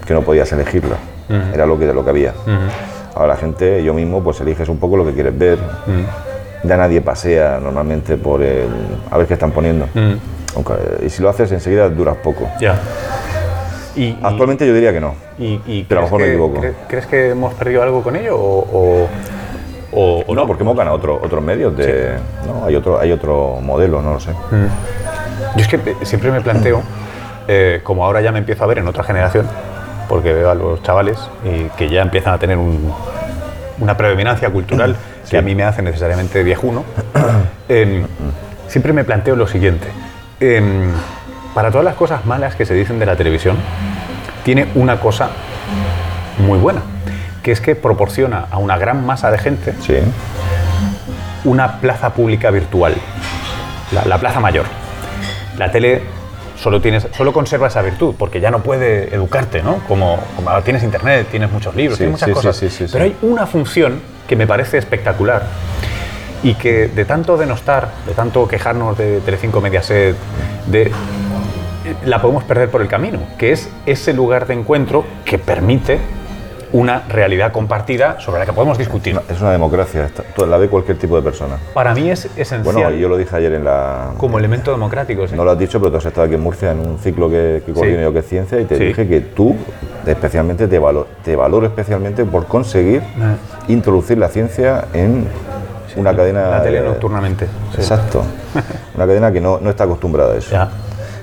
que 0.07 0.15
no 0.15 0.23
podías 0.23 0.51
elegirla. 0.53 0.97
Era 1.55 1.67
lo 1.67 1.79
que, 1.79 1.93
lo 1.93 2.03
que 2.05 2.11
había. 2.11 2.35
Ahora 3.15 3.29
la 3.29 3.37
gente, 3.37 3.83
yo 3.85 3.95
mismo, 3.95 4.23
pues 4.25 4.41
eliges 4.41 4.69
un 4.69 4.79
poco 4.79 4.97
lo 4.97 5.05
que 5.07 5.13
quieres 5.13 5.39
ver. 5.39 5.59
Ya 6.65 6.77
nadie 6.77 7.01
pasea 7.03 7.61
normalmente 7.63 8.17
por 8.17 8.43
el... 8.43 8.67
a 9.11 9.19
ver 9.19 9.27
qué 9.27 9.35
están 9.35 9.53
poniendo. 9.53 9.87
Aunque, 10.57 10.75
y 11.05 11.11
si 11.11 11.23
lo 11.23 11.29
haces 11.29 11.51
enseguida 11.53 11.89
duras 11.89 12.17
poco. 12.23 12.49
Ya. 12.61 12.79
Y, 13.97 14.03
y- 14.05 14.19
Actualmente 14.23 14.67
yo 14.67 14.75
diría 14.75 14.93
que 14.93 15.01
no. 15.01 15.15
y- 15.39 15.61
y 15.67 15.85
pero 15.89 16.01
a 16.01 16.05
lo 16.05 16.09
¿crees 16.09 16.13
mejor 16.13 16.21
me 16.21 16.27
equivoco. 16.29 16.61
cre- 16.63 16.75
¿Crees 16.89 17.07
que 17.07 17.31
hemos 17.31 17.55
perdido 17.55 17.83
algo 17.83 18.03
con 18.03 18.17
ello 18.17 18.37
o, 18.37 19.09
o- 19.93 20.25
o- 20.27 20.35
no, 20.35 20.47
porque 20.47 20.63
hemos 20.65 20.77
ganado 20.77 20.97
otro- 20.97 21.21
otros 21.23 21.43
medios 21.43 21.77
de... 21.77 22.15
No, 22.47 22.65
hay 22.67 22.75
otro, 22.77 22.99
hay 22.99 23.13
otro 23.13 23.59
modelo, 23.63 24.03
no 24.03 24.15
lo 24.15 24.21
sé. 24.21 24.31
Yo 25.57 25.63
es 25.63 25.69
que 25.69 25.79
siempre 26.03 26.31
me 26.33 26.41
planteo, 26.41 26.83
eh, 27.47 27.81
como 27.85 28.05
ahora 28.05 28.21
ya 28.21 28.33
me 28.33 28.39
empiezo 28.41 28.65
a 28.65 28.67
ver 28.67 28.79
en 28.79 28.89
otra 28.89 29.05
generación, 29.05 29.47
porque 30.09 30.33
veo 30.33 30.51
a 30.51 30.55
los 30.55 30.83
chavales 30.83 31.19
y 31.45 31.65
que 31.77 31.89
ya 31.89 32.03
empiezan 32.03 32.35
a 32.35 32.39
tener 32.39 32.57
un- 32.59 32.93
una 33.81 33.97
predominancia 33.97 34.51
cultural 34.51 34.97
que 35.31 35.39
a 35.39 35.43
mí 35.43 35.55
me 35.55 35.63
hace 35.65 35.83
necesariamente 35.83 36.43
viejuno, 36.43 36.85
em, 37.69 38.05
siempre 38.69 38.93
me 38.93 39.05
planteo 39.05 39.37
lo 39.37 39.47
siguiente. 39.47 39.87
Em, 40.41 40.91
para 41.55 41.71
todas 41.71 41.85
las 41.85 41.95
cosas 41.95 42.25
malas 42.27 42.55
que 42.55 42.65
se 42.67 42.75
dicen 42.75 42.99
de 42.99 43.07
la 43.07 43.17
televisión, 43.17 43.57
tiene 44.45 44.67
una 44.75 45.01
cosa 45.01 45.31
muy 46.39 46.59
buena, 46.59 46.83
que 47.43 47.53
es 47.53 47.61
que 47.61 47.75
proporciona 47.77 48.47
a 48.51 48.59
una 48.59 48.77
gran 48.77 49.05
masa 49.07 49.31
de 49.31 49.39
gente 49.39 49.75
Sí. 49.81 49.95
una 51.45 51.79
plaza 51.81 52.11
pública 52.15 52.51
virtual, 52.51 52.95
la, 53.93 54.05
la 54.07 54.19
plaza 54.19 54.41
mayor. 54.41 54.67
La 55.59 55.71
tele 55.71 56.03
solo, 56.61 56.81
tienes, 56.81 57.07
solo 57.17 57.33
conserva 57.33 57.69
esa 57.69 57.83
virtud, 57.83 58.15
porque 58.19 58.41
ya 58.41 58.51
no 58.51 58.61
puede 58.63 59.15
educarte, 59.15 59.63
¿no? 59.63 59.77
Como, 59.87 60.19
como 60.37 60.51
ahora 60.51 60.63
tienes 60.65 60.83
internet, 60.83 61.29
tienes 61.31 61.51
muchos 61.53 61.75
libros, 61.77 61.99
Sí, 61.99 62.05
tienes 62.05 62.13
muchas 62.21 62.29
sí, 62.29 62.35
cosas. 62.35 62.57
sí, 62.57 62.71
sí, 62.71 62.87
sí. 62.87 62.93
Pero 62.93 63.05
hay 63.05 63.17
una 63.23 63.47
función 63.47 64.01
que 64.27 64.37
me 64.37 64.47
parece 64.47 64.79
espectacular 64.79 65.43
y 66.45 66.55
que 66.55 66.87
de 66.89 67.05
tanto 67.05 67.37
denostar, 67.37 67.89
de 68.07 68.13
tanto 68.15 68.47
quejarnos 68.47 68.97
de 68.97 69.19
Telecinco 69.21 69.61
Mediaset, 69.61 70.15
de 70.67 70.93
la 72.07 72.21
podemos 72.23 72.45
perder 72.45 72.71
por 72.71 72.81
el 72.83 72.89
camino, 72.89 73.19
que 73.39 73.53
es 73.53 73.69
ese 73.87 74.13
lugar 74.13 74.47
de 74.47 74.55
encuentro 74.55 75.05
que 75.25 75.39
permite 75.39 75.99
una 76.73 77.05
realidad 77.09 77.53
compartida 77.53 78.19
sobre 78.19 78.41
la 78.41 78.47
que 78.47 78.53
podemos 78.53 78.77
discutir. 78.77 79.19
Es 79.31 79.41
una 79.41 79.53
democracia, 79.53 80.11
la 80.49 80.57
ve 80.59 80.69
cualquier 80.69 80.99
tipo 80.99 81.15
de 81.15 81.23
persona. 81.23 81.55
Para 81.73 81.95
mí 81.95 82.11
es 82.11 82.25
esencial 82.37 82.63
Bueno, 82.65 82.91
yo 82.91 83.09
lo 83.09 83.17
dije 83.17 83.37
ayer 83.37 83.53
en 83.53 83.63
la... 83.65 84.11
como 84.19 84.41
elemento 84.41 84.73
democrático. 84.73 85.29
¿sí? 85.29 85.37
No 85.37 85.45
lo 85.45 85.53
has 85.53 85.59
dicho, 85.59 85.79
pero 85.79 85.93
tú 85.93 85.99
has 85.99 86.07
estado 86.07 86.27
aquí 86.27 86.35
en 86.35 86.41
Murcia 86.41 86.73
en 86.73 86.81
un 86.81 86.99
ciclo 86.99 87.31
que, 87.31 87.63
que 87.65 87.73
coordino 87.73 88.01
yo 88.03 88.13
que 88.13 88.19
es 88.19 88.27
ciencia 88.29 88.61
y 88.61 88.65
te 88.65 88.77
Sí. 88.77 88.85
dije 88.87 89.07
que 89.07 89.21
tú 89.21 89.55
especialmente 90.05 90.67
te, 90.67 90.81
valo- 90.81 91.07
te 91.25 91.37
valoro 91.37 91.65
especialmente 91.67 92.25
por 92.25 92.47
conseguir 92.47 93.03
introducir 93.69 94.19
la 94.19 94.29
ciencia 94.29 94.87
en 94.95 95.29
una 95.97 96.15
cadena... 96.15 96.51
La 96.51 96.63
tele 96.63 96.81
nocturnamente. 96.81 97.47
sí. 97.73 97.81
Exacto. 97.81 98.23
Una 98.95 99.07
cadena 99.07 99.33
que 99.33 99.41
no, 99.41 99.59
no 99.61 99.71
está 99.71 99.85
acostumbrada 99.85 100.35
a 100.35 100.37
eso. 100.37 100.51
Ya. 100.53 100.69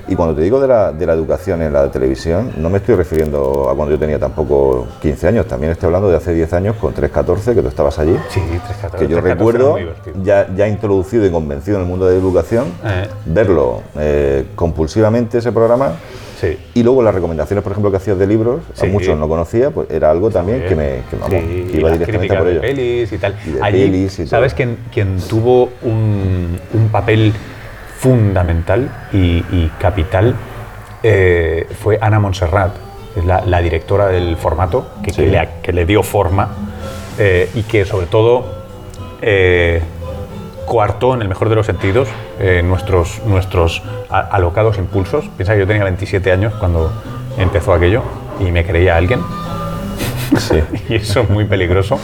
Y 0.08 0.16
cuando 0.16 0.34
te 0.34 0.42
digo 0.42 0.60
de 0.60 0.66
la, 0.68 0.92
de 0.92 1.06
la 1.06 1.12
educación 1.14 1.62
en 1.62 1.72
la 1.72 1.88
televisión, 1.90 2.50
no 2.56 2.68
me 2.68 2.78
estoy 2.78 2.96
refiriendo 2.96 3.70
a 3.70 3.74
cuando 3.76 3.94
yo 3.94 3.98
tenía 3.98 4.18
tampoco 4.18 4.86
15 5.00 5.28
años, 5.28 5.46
también 5.46 5.72
estoy 5.72 5.86
hablando 5.86 6.10
de 6.10 6.16
hace 6.16 6.34
10 6.34 6.52
años 6.54 6.76
con 6.76 6.92
314, 6.92 7.54
que 7.54 7.62
tú 7.62 7.68
estabas 7.68 7.98
allí. 8.00 8.16
Sí, 8.28 8.40
314. 8.40 8.96
que 8.98 9.10
yo 9.10 9.20
314 9.22 9.58
recuerdo, 9.58 10.22
ya, 10.24 10.48
ya 10.54 10.66
introducido 10.66 11.24
y 11.24 11.30
convencido 11.30 11.76
en 11.78 11.84
el 11.84 11.88
mundo 11.88 12.06
de 12.06 12.16
la 12.16 12.20
educación, 12.20 12.64
Eh. 12.84 13.06
verlo 13.26 13.82
eh, 13.96 14.48
compulsivamente 14.56 15.38
ese 15.38 15.52
programa. 15.52 15.92
Sí. 16.42 16.58
Y 16.74 16.82
luego 16.82 17.02
las 17.02 17.14
recomendaciones, 17.14 17.62
por 17.62 17.70
ejemplo, 17.72 17.90
que 17.90 17.96
hacías 17.98 18.18
de 18.18 18.26
libros, 18.26 18.62
Sí. 18.74 18.86
a 18.86 18.88
muchos 18.90 19.16
no 19.18 19.28
conocía, 19.28 19.70
pues 19.70 19.88
era 19.90 20.10
algo 20.10 20.28
también 20.30 20.64
que 20.68 20.74
me 20.74 21.02
que, 21.30 21.70
iba 21.72 21.90
directamente 21.92 22.34
por 22.36 22.44
de 22.44 22.50
ello. 22.52 22.60
pelis 22.60 23.12
y 23.12 23.18
tal. 23.18 23.36
Y 23.46 23.50
de 23.52 23.62
Allí, 23.62 23.84
pelis 23.84 24.18
y 24.18 24.26
¿sabes 24.26 24.52
quién, 24.52 24.76
quién 24.92 25.18
tuvo 25.28 25.70
un, 25.82 26.58
un 26.74 26.88
papel 26.90 27.32
fundamental 27.98 28.90
y, 29.12 29.44
y 29.52 29.70
capital? 29.78 30.34
Eh, 31.04 31.66
fue 31.80 31.98
Ana 32.00 32.18
Montserrat, 32.20 32.72
la, 33.24 33.44
la 33.46 33.60
directora 33.60 34.06
del 34.08 34.36
formato, 34.36 34.86
que, 35.02 35.10
que 35.12 35.12
Sí. 35.12 35.26
le, 35.26 35.48
que 35.62 35.72
le 35.72 35.84
dio 35.84 36.02
forma 36.02 36.48
eh, 37.18 37.48
y 37.54 37.62
que 37.62 37.84
sobre 37.84 38.06
todo 38.06 38.62
eh, 39.20 39.82
coartó, 40.66 41.14
en 41.14 41.22
el 41.22 41.28
mejor 41.28 41.48
de 41.48 41.56
los 41.56 41.66
sentidos, 41.66 42.08
eh, 42.38 42.62
nuestros, 42.64 43.20
nuestros 43.26 43.82
alocados 44.08 44.78
impulsos. 44.78 45.24
Piensa 45.36 45.54
que 45.54 45.60
yo 45.60 45.66
tenía 45.66 45.84
27 45.84 46.32
años 46.32 46.54
cuando 46.54 46.92
empezó 47.38 47.72
aquello 47.72 48.02
y 48.40 48.50
me 48.50 48.64
creía 48.64 48.96
alguien. 48.96 49.20
Sí. 50.38 50.62
y 50.88 50.96
eso 50.96 51.20
es 51.20 51.30
muy 51.30 51.44
peligroso. 51.44 51.98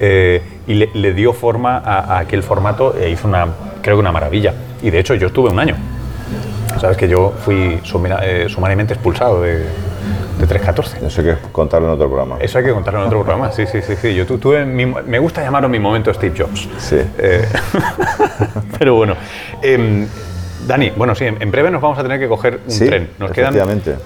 Eh, 0.00 0.42
y 0.66 0.74
le, 0.74 0.90
le 0.94 1.12
dio 1.12 1.32
forma 1.32 1.78
a, 1.78 2.16
a 2.16 2.18
aquel 2.20 2.42
formato 2.42 2.96
e 2.96 3.10
hizo 3.10 3.28
una, 3.28 3.46
creo 3.82 3.96
que 3.96 4.00
una 4.00 4.12
maravilla. 4.12 4.54
Y 4.82 4.90
de 4.90 4.98
hecho 4.98 5.14
yo 5.14 5.28
estuve 5.28 5.50
un 5.50 5.58
año. 5.58 5.76
Sabes 6.80 6.96
que 6.96 7.08
yo 7.08 7.32
fui 7.44 7.80
eh, 8.22 8.46
sumariamente 8.48 8.94
expulsado 8.94 9.42
de, 9.42 9.66
de 10.42 10.46
314. 10.48 11.06
Eso 11.06 11.20
hay 11.20 11.26
que 11.28 11.36
contarlo 11.52 11.86
en 11.88 11.94
otro 11.94 12.08
programa. 12.08 12.36
Eso 12.40 12.58
hay 12.58 12.64
que 12.64 12.72
contarlo 12.72 13.00
en 13.00 13.06
otro 13.06 13.20
programa. 13.22 13.52
Sí, 13.52 13.64
sí, 13.66 13.80
sí. 13.80 13.94
sí. 13.96 14.14
Yo 14.14 14.26
tu- 14.26 14.38
tuve 14.38 14.64
mi- 14.64 14.86
me 14.86 15.18
gusta 15.18 15.40
llamarlo 15.42 15.68
mi 15.68 15.78
momento 15.78 16.12
Steve 16.12 16.34
Jobs. 16.36 16.68
Sí. 16.78 16.96
Eh, 17.18 17.46
pero 18.78 18.94
bueno, 18.96 19.14
em, 19.62 20.06
Dani, 20.66 20.90
bueno, 20.96 21.14
sí, 21.14 21.24
en 21.26 21.50
breve 21.50 21.70
nos 21.70 21.80
vamos 21.80 21.98
a 21.98 22.02
tener 22.02 22.18
que 22.20 22.28
coger 22.28 22.60
un 22.64 22.70
Sí, 22.70 22.86
tren. 22.86 23.10
Nos 23.18 23.30
quedan 23.32 23.54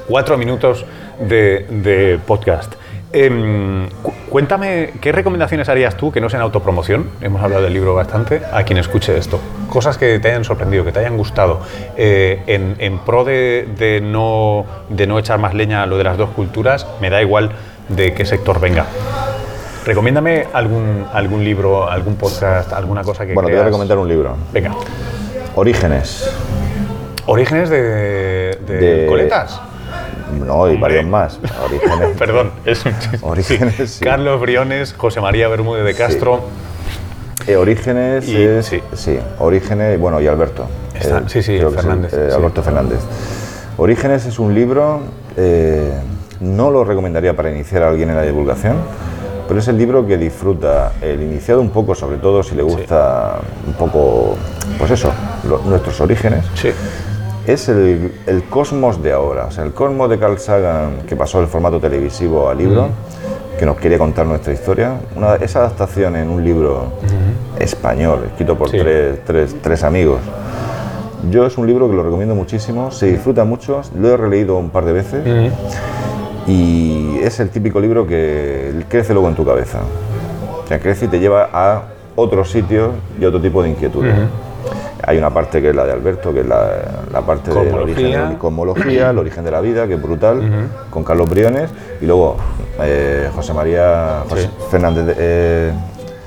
cuatro 0.09 0.37
minutos 0.39 0.85
de, 1.21 1.67
de 1.71 2.19
podcast. 2.27 2.75
Em, 3.13 3.89
cu- 4.03 4.13
cuéntame, 4.29 4.91
¿qué 5.01 5.13
recomendaciones 5.13 5.69
harías 5.69 5.97
tú 5.97 6.11
que 6.13 6.21
no 6.21 6.29
sean 6.29 6.43
autopromoción? 6.43 7.09
Hemos 7.21 7.43
hablado 7.43 7.63
del 7.63 7.73
libro 7.73 7.95
bastante, 7.95 8.43
a 8.53 8.63
quien 8.65 8.79
escuche 8.79 9.17
esto. 9.17 9.39
Cosas 9.71 9.97
que 9.97 10.19
te 10.19 10.29
hayan 10.29 10.45
sorprendido, 10.45 10.85
que 10.85 10.93
te 10.93 10.99
hayan 10.99 11.17
gustado, 11.17 11.61
eh, 11.97 12.43
en, 12.47 12.75
en 12.79 12.99
pro 12.99 13.25
de, 13.25 13.69
de 13.79 14.01
no, 14.01 14.67
de 14.89 15.07
no 15.07 15.19
echar 15.19 15.39
más 15.39 15.55
leña 15.55 15.83
a 15.83 15.87
lo 15.87 15.97
de 15.99 16.05
las 16.05 16.17
dos 16.19 16.31
culturas, 16.31 16.87
me 17.01 17.09
da 17.09 17.23
igual 17.23 17.53
de 17.89 18.13
qué 18.13 18.25
sector 18.27 18.61
venga. 18.61 18.87
Recomiéndame 19.85 20.49
algún, 20.53 21.07
algún 21.13 21.45
libro, 21.45 21.89
algún 21.89 22.17
podcast, 22.17 22.73
alguna 22.73 23.03
cosa 23.05 23.25
que 23.25 23.35
Bueno, 23.35 23.49
te 23.49 23.55
voy 23.55 23.63
a 23.63 23.67
recomendar 23.67 23.99
un 23.99 24.09
libro. 24.09 24.37
Venga. 24.53 24.73
Orígenes. 25.55 26.29
Orígenes 27.27 27.71
de, 27.71 27.83
de, 28.67 28.77
De- 28.79 29.07
coletas. 29.07 29.61
No, 30.33 30.71
y 30.71 30.77
varios 30.77 31.07
más. 31.07 31.39
Orígenes. 31.65 32.09
Perdón, 32.19 32.51
es 32.65 32.85
un 32.85 32.99
chiste. 32.99 33.19
Orígenes, 33.23 33.91
sí. 33.91 34.05
Carlos 34.05 34.41
Briones, 34.41 34.93
José 34.97 35.21
María 35.21 35.49
Bermúdez 35.49 35.85
de 35.85 35.95
Castro. 35.95 36.41
Eh, 37.47 37.57
Orígenes 37.57 38.27
Y- 38.29 38.43
es. 38.43 38.67
sí. 38.67 38.81
Sí. 38.95 39.19
Orígenes, 39.39 39.99
bueno, 40.01 40.21
y 40.21 40.27
Alberto. 40.27 40.67
Está- 40.95 41.29
sí, 41.29 41.43
sí, 41.43 41.59
Fernández, 41.59 42.13
eh. 42.15 42.31
Alberto 42.35 42.63
Fernández. 42.63 43.01
Orígenes 43.77 44.27
es 44.27 44.39
un 44.39 44.55
libro. 44.55 45.01
eh, 45.37 45.93
no 46.41 46.71
lo 46.71 46.85
recomendaría 46.85 47.35
para 47.35 47.51
iniciar 47.51 47.83
a 47.83 47.89
alguien 47.89 48.11
en 48.11 48.17
la 48.17 48.23
divulgación, 48.23 48.77
pero 49.49 49.59
es 49.61 49.69
el 49.69 49.79
libro 49.79 50.07
que 50.07 50.19
disfruta 50.19 50.93
el 51.01 51.23
iniciado 51.23 51.61
un 51.63 51.71
poco, 51.71 51.95
sobre 51.95 52.19
todo 52.19 52.43
si 52.43 52.55
le 52.55 52.63
gusta 52.63 53.39
un 53.67 53.73
poco, 53.75 54.37
pues 54.79 54.91
eso, 54.91 55.11
lo- 55.49 55.59
nuestros 55.65 55.99
orígenes. 56.01 56.45
Sí. 56.55 56.71
Es 57.47 57.69
el, 57.69 58.13
el 58.27 58.43
cosmos 58.45 59.03
de 59.03 59.13
ahora, 59.13 59.47
o 59.47 59.51
sea, 59.51 59.65
el 59.65 59.73
cosmos 59.73 60.11
de 60.11 60.19
Carl 60.19 60.39
Sagan 60.39 61.03
que 61.09 61.15
pasó 61.15 61.39
del 61.39 61.47
formato 61.49 61.79
televisivo 61.79 62.49
al 62.49 62.59
libro, 62.59 62.89
que 63.59 63.65
nos 63.65 63.77
quiere 63.77 63.99
contar 63.99 64.27
nuestra 64.27 64.53
historia. 64.53 64.95
Una, 65.15 65.37
esa 65.37 65.61
adaptación 65.61 66.17
en 66.17 66.29
un 66.29 66.45
libro 66.45 66.87
español, 67.59 68.25
escrito 68.27 68.57
por 68.59 68.69
Sí. 68.69 68.79
tres, 68.79 69.19
tres- 69.25 69.57
tres 69.63 69.85
amigos. 69.85 70.21
Yo 71.31 71.47
es 71.47 71.57
un 71.57 71.67
libro 71.67 71.89
que 71.89 71.95
lo 71.97 72.03
recomiendo 72.03 72.35
muchísimo, 72.35 72.91
se 72.91 73.07
disfruta 73.07 73.45
mucho, 73.45 73.81
lo 73.99 74.09
he 74.09 74.17
releído 74.17 74.57
un 74.59 74.71
par 74.71 74.85
de 74.85 74.93
veces 74.93 75.25
y 76.47 77.19
es 77.23 77.41
el 77.41 77.49
típico 77.51 77.81
libro 77.81 78.07
que 78.07 78.85
crece 78.89 79.13
luego 79.13 79.29
en 79.29 79.35
tu 79.35 79.45
cabeza. 79.45 79.79
O 80.65 80.69
sea, 80.69 80.79
crece 80.81 81.07
y 81.07 81.09
te 81.09 81.19
lleva 81.21 81.49
a 81.53 81.83
otros 82.17 82.51
sitios 82.51 82.91
y 83.21 83.25
a 83.25 83.29
otro 83.29 83.41
tipo 83.41 83.63
de 83.63 83.71
inquietudes. 83.71 84.15
Hay 85.07 85.19
una 85.19 85.31
parte 85.31 85.63
que 85.63 85.71
es 85.71 85.77
la 85.77 85.85
de 85.85 85.93
Alberto, 85.93 86.35
que 86.35 86.41
es 86.41 86.47
la, 86.47 86.69
la 87.13 87.21
parte 87.21 87.53
de 87.53 87.73
origen 87.73 88.11
de 88.11 88.19
la 88.19 88.39
cosmología, 88.39 89.11
el 89.11 89.19
origen 89.19 89.45
de 89.45 89.51
la 89.53 89.61
vida, 89.61 89.87
que 89.87 89.95
es 89.95 90.03
brutal, 90.03 90.69
con 90.91 91.05
Carlos 91.05 91.31
Briones, 91.31 91.71
y 92.01 92.07
luego 92.07 92.37
eh, 92.83 93.31
José 93.35 93.53
María 93.55 94.25
José 94.29 94.43
Sí. 94.43 94.51
Fernández 94.71 95.07
de, 95.07 95.15
eh, 95.17 95.73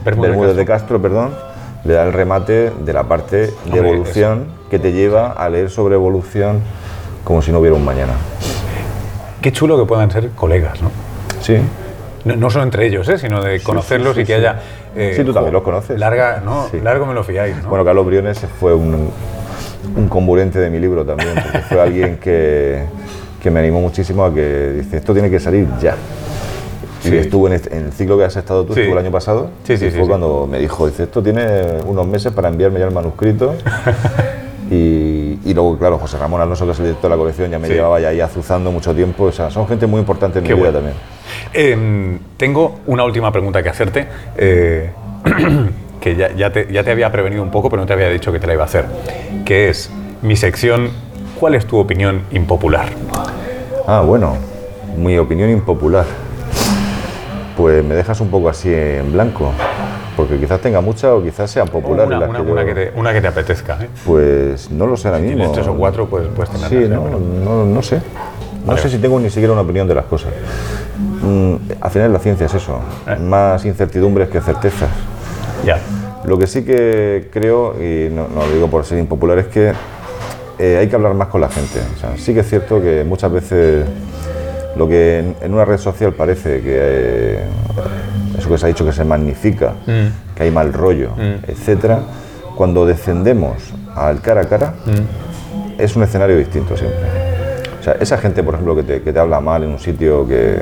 Bermúdez 0.05 0.29
de 0.31 0.37
Bermúdez 0.37 0.55
de 0.55 0.65
Castro, 0.65 1.01
perdón, 1.01 1.31
le 1.83 1.93
da 1.93 2.03
el 2.05 2.13
remate 2.13 2.71
de 2.71 2.93
la 2.93 3.03
parte 3.03 3.53
de 3.65 3.77
evolución 3.77 4.45
que 4.69 4.79
te 4.79 4.93
lleva 4.93 5.31
a 5.33 5.49
leer 5.49 5.69
sobre 5.69 5.95
evolución 5.95 6.61
como 7.25 7.41
si 7.41 7.51
no 7.51 7.59
hubiera 7.59 7.75
un 7.75 7.83
mañana. 7.83 8.13
Qué 9.41 9.51
chulo 9.51 9.77
que 9.77 9.85
puedan 9.85 10.09
ser 10.09 10.29
colegas, 10.31 10.81
¿no? 10.81 10.89
Sí, 11.41 11.57
No, 12.25 12.35
no 12.35 12.49
solo 12.49 12.63
entre 12.63 12.85
ellos, 12.87 13.07
¿eh? 13.09 13.17
sino 13.17 13.41
de 13.41 13.61
conocerlos 13.61 14.15
sí, 14.15 14.21
y 14.21 14.25
que 14.25 14.35
haya... 14.35 14.59
eh, 14.95 15.13
Sí, 15.15 15.23
tú 15.23 15.33
también 15.33 15.53
los 15.53 15.63
conoces. 15.63 15.97
Larga, 15.99 16.41
no, 16.43 16.67
largo 16.83 17.05
me 17.05 17.13
lo 17.13 17.23
fiáis, 17.23 17.55
¿no? 17.63 17.69
Bueno, 17.69 17.85
Carlos 17.85 18.05
Briones 18.05 18.39
fue 18.59 18.73
un, 18.73 19.09
un 19.95 20.09
comburente 20.09 20.59
de 20.59 20.69
mi 20.69 20.79
libro 20.79 21.05
también, 21.05 21.29
porque 21.41 21.59
fue 21.59 21.81
alguien 21.81 22.17
que, 22.17 22.83
que 23.41 23.49
me 23.51 23.59
animó 23.61 23.79
muchísimo 23.81 24.25
a 24.25 24.33
que 24.33 24.71
dice, 24.73 24.97
esto 24.97 25.13
tiene 25.13 25.29
que 25.29 25.39
salir 25.39 25.67
ya. 25.81 25.95
Sí. 27.01 27.13
Y 27.13 27.17
estuvo 27.17 27.47
en, 27.47 27.53
este- 27.53 27.73
en 27.77 27.85
el 27.85 27.91
ciclo 27.93 28.17
que 28.17 28.25
has 28.25 28.35
estado 28.35 28.65
tú, 28.65 28.73
Sí. 28.73 28.81
estuvo 28.81 28.97
el 28.99 29.05
año 29.05 29.11
pasado, 29.13 29.51
Sí, 29.63 29.77
sí, 29.77 29.85
y 29.85 29.89
fue 29.91 30.01
sí. 30.01 30.07
cuando 30.07 30.45
me 30.51 30.59
dijo, 30.59 30.85
dice, 30.87 31.03
esto 31.03 31.23
tiene 31.23 31.61
unos 31.85 32.05
meses 32.05 32.33
para 32.33 32.49
enviarme 32.49 32.79
ya 32.79 32.85
el 32.87 32.93
manuscrito. 32.93 33.55
y, 34.69 35.39
y 35.45 35.53
luego, 35.53 35.77
claro, 35.77 35.97
José 35.97 36.17
Ramón 36.17 36.41
Alonso, 36.41 36.65
que 36.65 36.73
es 36.73 36.79
el 36.79 36.85
director 36.87 37.09
de 37.09 37.15
la 37.15 37.19
colección, 37.19 37.49
ya 37.49 37.57
me 37.59 37.69
llevaba 37.69 37.99
ya 37.99 38.09
ahí 38.09 38.19
azuzando 38.19 38.71
mucho 38.71 38.93
tiempo. 38.93 39.23
O 39.25 39.31
sea, 39.31 39.49
son 39.49 39.67
gente 39.67 39.87
muy 39.87 39.99
importante 39.99 40.39
en 40.39 40.45
Qué 40.45 40.53
mi 40.53 40.59
vida 40.61 40.71
bueno. 40.71 40.79
también. 40.89 41.18
Em, 41.53 42.19
tengo 42.37 42.79
una 42.87 43.03
última 43.03 43.31
pregunta 43.31 43.61
que 43.63 43.69
hacerte, 43.69 44.07
eh, 44.37 44.89
que 46.01 46.15
ya, 46.15 46.31
ya 46.33 46.51
te, 46.51 46.71
ya 46.71 46.83
te 46.83 46.91
había 46.91 47.11
prevenido 47.11 47.43
un 47.43 47.51
poco, 47.51 47.69
pero 47.69 47.81
no 47.81 47.85
te 47.85 47.93
había 47.93 48.09
dicho 48.09 48.31
que 48.31 48.39
te 48.39 48.47
la 48.47 48.53
iba 48.53 48.63
a 48.63 48.65
hacer, 48.67 48.85
que 49.45 49.69
es 49.69 49.91
mi 50.21 50.35
sección, 50.35 50.89
¿cuál 51.39 51.55
es 51.55 51.65
tu 51.65 51.77
opinión 51.77 52.21
impopular? 52.31 52.89
Ah, 53.87 54.01
bueno, 54.01 54.37
mi 54.97 55.17
opinión 55.17 55.49
impopular. 55.49 56.05
Pues 57.57 57.83
me 57.83 57.93
dejas 57.95 58.21
un 58.21 58.29
poco 58.29 58.47
así 58.47 58.73
en 58.73 59.11
blanco, 59.11 59.51
porque 60.15 60.37
quizás 60.37 60.61
tenga 60.61 60.79
muchas 60.79 61.11
o 61.11 61.21
quizás 61.21 61.51
sean 61.51 61.67
populares 61.67 62.07
Una, 62.07 62.19
las 62.19 62.29
una- 62.29 62.39
que 62.45 62.51
una 62.51 62.61
yo- 62.61 62.67
que 62.67 62.73
te, 62.73 62.91
una 62.99 63.13
que 63.13 63.21
te 63.21 63.27
apetezca. 63.27 63.77
¿eh? 63.83 63.89
Pues 64.05 64.71
no 64.71 64.87
lo 64.87 64.95
sé 64.95 65.09
ahora 65.09 65.19
mismo. 65.19 65.35
Tienes 65.37 65.51
tres 65.53 65.67
o 65.67 65.75
cuatro, 65.75 66.05
pues 66.07 66.27
puedes 66.33 66.51
tener. 66.53 66.69
Sí, 66.69 66.89
no, 66.89 67.09
no, 67.19 67.65
no 67.65 67.81
sé. 67.81 67.99
No 68.61 68.67
Vale. 68.67 68.81
sé 68.81 68.89
si 68.89 68.97
tengo 68.97 69.19
ni 69.19 69.29
siquiera 69.29 69.53
una 69.53 69.61
opinión 69.61 69.87
de 69.87 69.95
las 69.95 70.05
cosas. 70.05 70.31
Mm, 71.21 71.55
al 71.81 71.91
final 71.91 72.13
la 72.13 72.19
ciencia 72.19 72.45
es 72.45 72.53
eso, 72.53 72.79
Eh. 73.07 73.15
más 73.17 73.65
incertidumbres 73.65 74.29
que 74.29 74.41
certezas. 74.41 74.89
Ya. 75.65 75.79
Lo 76.25 76.37
que 76.37 76.47
sí 76.47 76.63
que 76.63 77.29
creo, 77.31 77.73
y 77.81 78.09
no, 78.09 78.27
no 78.27 78.45
lo 78.45 78.51
digo 78.53 78.67
por 78.67 78.85
ser 78.85 78.99
impopular, 78.99 79.39
es 79.39 79.47
que 79.47 79.73
eh, 80.59 80.77
hay 80.77 80.87
que 80.87 80.95
hablar 80.95 81.13
más 81.13 81.29
con 81.29 81.39
la 81.41 81.49
gente. 81.49 81.79
O 81.95 81.99
sea, 81.99 82.17
sí 82.17 82.33
que 82.33 82.41
es 82.41 82.49
cierto 82.49 82.81
que 82.81 83.03
muchas 83.05 83.31
veces 83.31 83.85
lo 84.75 84.87
que 84.87 85.19
en, 85.19 85.35
en 85.41 85.53
una 85.53 85.63
red 85.65 85.77
social 85.77 86.13
parece 86.13 86.61
que 86.61 86.75
eh, 86.77 87.43
eso 88.37 88.49
que 88.49 88.57
se 88.57 88.65
ha 88.65 88.67
dicho 88.67 88.85
que 88.85 88.91
se 88.91 89.03
magnifica, 89.05 89.73
Mm. 89.87 90.35
que 90.35 90.43
hay 90.43 90.51
mal 90.51 90.73
rollo, 90.73 91.11
etcétera, 91.47 91.99
cuando 92.55 92.85
descendemos 92.85 93.73
al 93.95 94.21
cara 94.21 94.41
a 94.41 94.45
cara, 94.45 94.73
Mm. 94.85 95.81
es 95.81 95.95
un 95.95 96.03
escenario 96.03 96.37
distinto 96.37 96.75
siempre. 96.77 96.99
Sea, 97.89 97.97
esa 98.01 98.17
gente, 98.17 98.43
por 98.43 98.53
ejemplo, 98.53 98.75
que 98.75 98.83
te, 98.83 99.01
que 99.01 99.11
te 99.13 99.19
habla 99.19 99.39
mal 99.39 99.63
en 99.63 99.69
un 99.71 99.79
sitio 99.79 100.27
que 100.27 100.61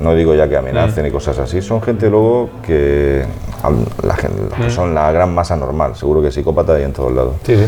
no 0.00 0.14
digo 0.14 0.34
ya 0.34 0.48
que 0.48 0.56
amenacen 0.56 1.04
Mm. 1.04 1.08
y 1.08 1.10
cosas 1.10 1.38
así, 1.38 1.60
son 1.62 1.80
gente 1.82 2.08
luego 2.08 2.48
que, 2.62 3.24
la 4.02 4.14
gen- 4.16 4.30
los 4.58 4.66
Mm. 4.68 4.70
son 4.70 4.94
la 4.94 5.10
gran 5.12 5.34
masa 5.34 5.56
normal, 5.56 5.96
seguro 5.96 6.22
que 6.22 6.30
psicópata 6.30 6.74
hay 6.74 6.84
en 6.84 6.92
todos 6.92 7.12
lados. 7.12 7.34
Sí, 7.44 7.56
sí. 7.56 7.66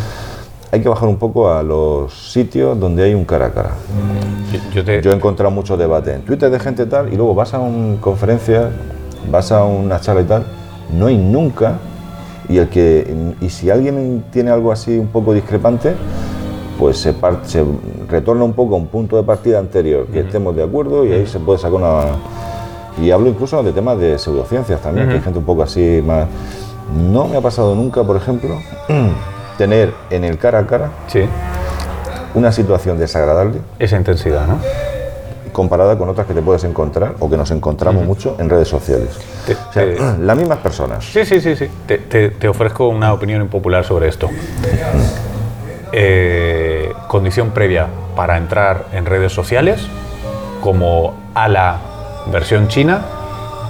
Hay 0.70 0.80
que 0.82 0.88
bajar 0.88 1.08
un 1.08 1.16
poco 1.16 1.50
a 1.50 1.62
los 1.62 2.12
sitios 2.32 2.78
donde 2.78 3.02
hay 3.04 3.14
un 3.14 3.24
cara 3.24 3.46
a 3.46 3.50
cara. 3.50 3.70
Yo- 4.52 4.60
Yo 4.74 4.84
te. 4.84 5.00
Yo 5.02 5.10
he 5.10 5.14
encontrado 5.14 5.50
mucho 5.50 5.76
debate 5.78 6.12
en 6.12 6.20
Twitter 6.22 6.50
de 6.50 6.58
gente 6.60 6.84
tal 6.86 7.10
y 7.12 7.16
luego 7.16 7.34
vas 7.34 7.54
a 7.54 7.58
una 7.58 7.98
conferencia, 8.00 8.68
vas 9.30 9.50
a 9.50 9.64
una 9.64 9.98
charla 10.00 10.20
y 10.22 10.24
tal, 10.24 10.44
no 10.92 11.06
hay 11.06 11.16
nunca 11.16 11.78
y 12.50 12.58
el 12.58 12.68
que 12.68 13.14
y 13.40 13.48
si 13.48 13.70
alguien 13.70 14.24
tiene 14.30 14.50
algo 14.50 14.70
así 14.70 14.98
un 14.98 15.08
poco 15.08 15.32
discrepante, 15.32 15.94
pues 16.78 16.98
se, 16.98 17.14
retorna 18.08 18.44
un 18.44 18.52
poco 18.52 18.74
a 18.74 18.78
un 18.78 18.86
punto 18.86 19.16
de 19.16 19.22
partida 19.22 19.58
anterior, 19.58 20.06
que 20.06 20.20
estemos 20.20 20.54
de 20.54 20.62
acuerdo 20.62 21.04
y 21.04 21.12
ahí 21.12 21.26
se 21.26 21.38
puede 21.40 21.58
sacar 21.58 21.74
una 21.74 22.00
y 23.02 23.10
hablo 23.10 23.28
incluso 23.28 23.62
de 23.62 23.72
temas 23.72 23.98
de 23.98 24.18
pseudociencias 24.18 24.80
también, 24.80 25.08
que 25.08 25.14
hay 25.14 25.20
gente 25.20 25.38
un 25.38 25.44
poco 25.44 25.62
así 25.62 26.02
más 26.04 26.26
no 27.12 27.26
me 27.28 27.36
ha 27.36 27.40
pasado 27.40 27.74
nunca, 27.74 28.02
por 28.02 28.16
ejemplo, 28.16 28.56
tener 29.58 29.92
en 30.10 30.24
el 30.24 30.38
cara 30.38 30.60
a 30.60 30.66
cara 30.66 30.90
Sí. 31.08 31.20
una 32.34 32.50
situación 32.52 32.98
desagradable 32.98 33.60
Esa 33.78 33.96
intensidad, 33.96 34.46
¿no? 34.46 34.58
comparada 35.52 35.98
con 35.98 36.08
otras 36.08 36.26
que 36.26 36.34
te 36.34 36.42
puedes 36.42 36.62
encontrar 36.64 37.14
o 37.18 37.28
que 37.28 37.36
nos 37.36 37.50
encontramos 37.50 38.04
mucho 38.04 38.36
en 38.38 38.48
redes 38.48 38.68
sociales. 38.68 39.08
Te- 39.44 39.54
O 39.54 39.72
sea, 39.72 39.84
te- 39.84 40.18
las 40.24 40.36
mismas 40.36 40.58
personas. 40.58 41.04
Sí, 41.04 41.24
sí, 41.24 41.40
sí, 41.40 41.56
sí. 41.56 41.66
Te, 41.86 41.98
te- 41.98 42.30
te 42.30 42.48
ofrezco 42.48 42.86
una 42.88 43.12
opinión 43.12 43.42
impopular 43.42 43.84
sobre 43.84 44.08
esto. 44.08 44.28
Eh, 45.92 46.92
condición 47.06 47.50
previa 47.50 47.86
para 48.14 48.36
entrar 48.36 48.86
en 48.92 49.06
redes 49.06 49.32
sociales, 49.32 49.86
como 50.60 51.14
a 51.34 51.48
la 51.48 51.78
versión 52.30 52.68
china, 52.68 53.02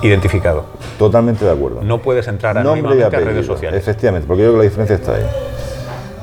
identificado. 0.02 0.64
Totalmente 0.98 1.44
de 1.44 1.52
acuerdo. 1.52 1.80
No 1.82 1.98
puedes 1.98 2.26
entrar 2.28 2.58
anónimamente 2.58 3.04
a 3.16 3.20
redes 3.20 3.46
sociales. 3.46 3.80
Efectivamente, 3.80 4.26
porque 4.26 4.42
yo 4.42 4.48
creo 4.48 4.54
que 4.54 4.58
la 4.58 4.70
diferencia 4.70 4.96
está 4.96 5.14
ahí. 5.14 5.26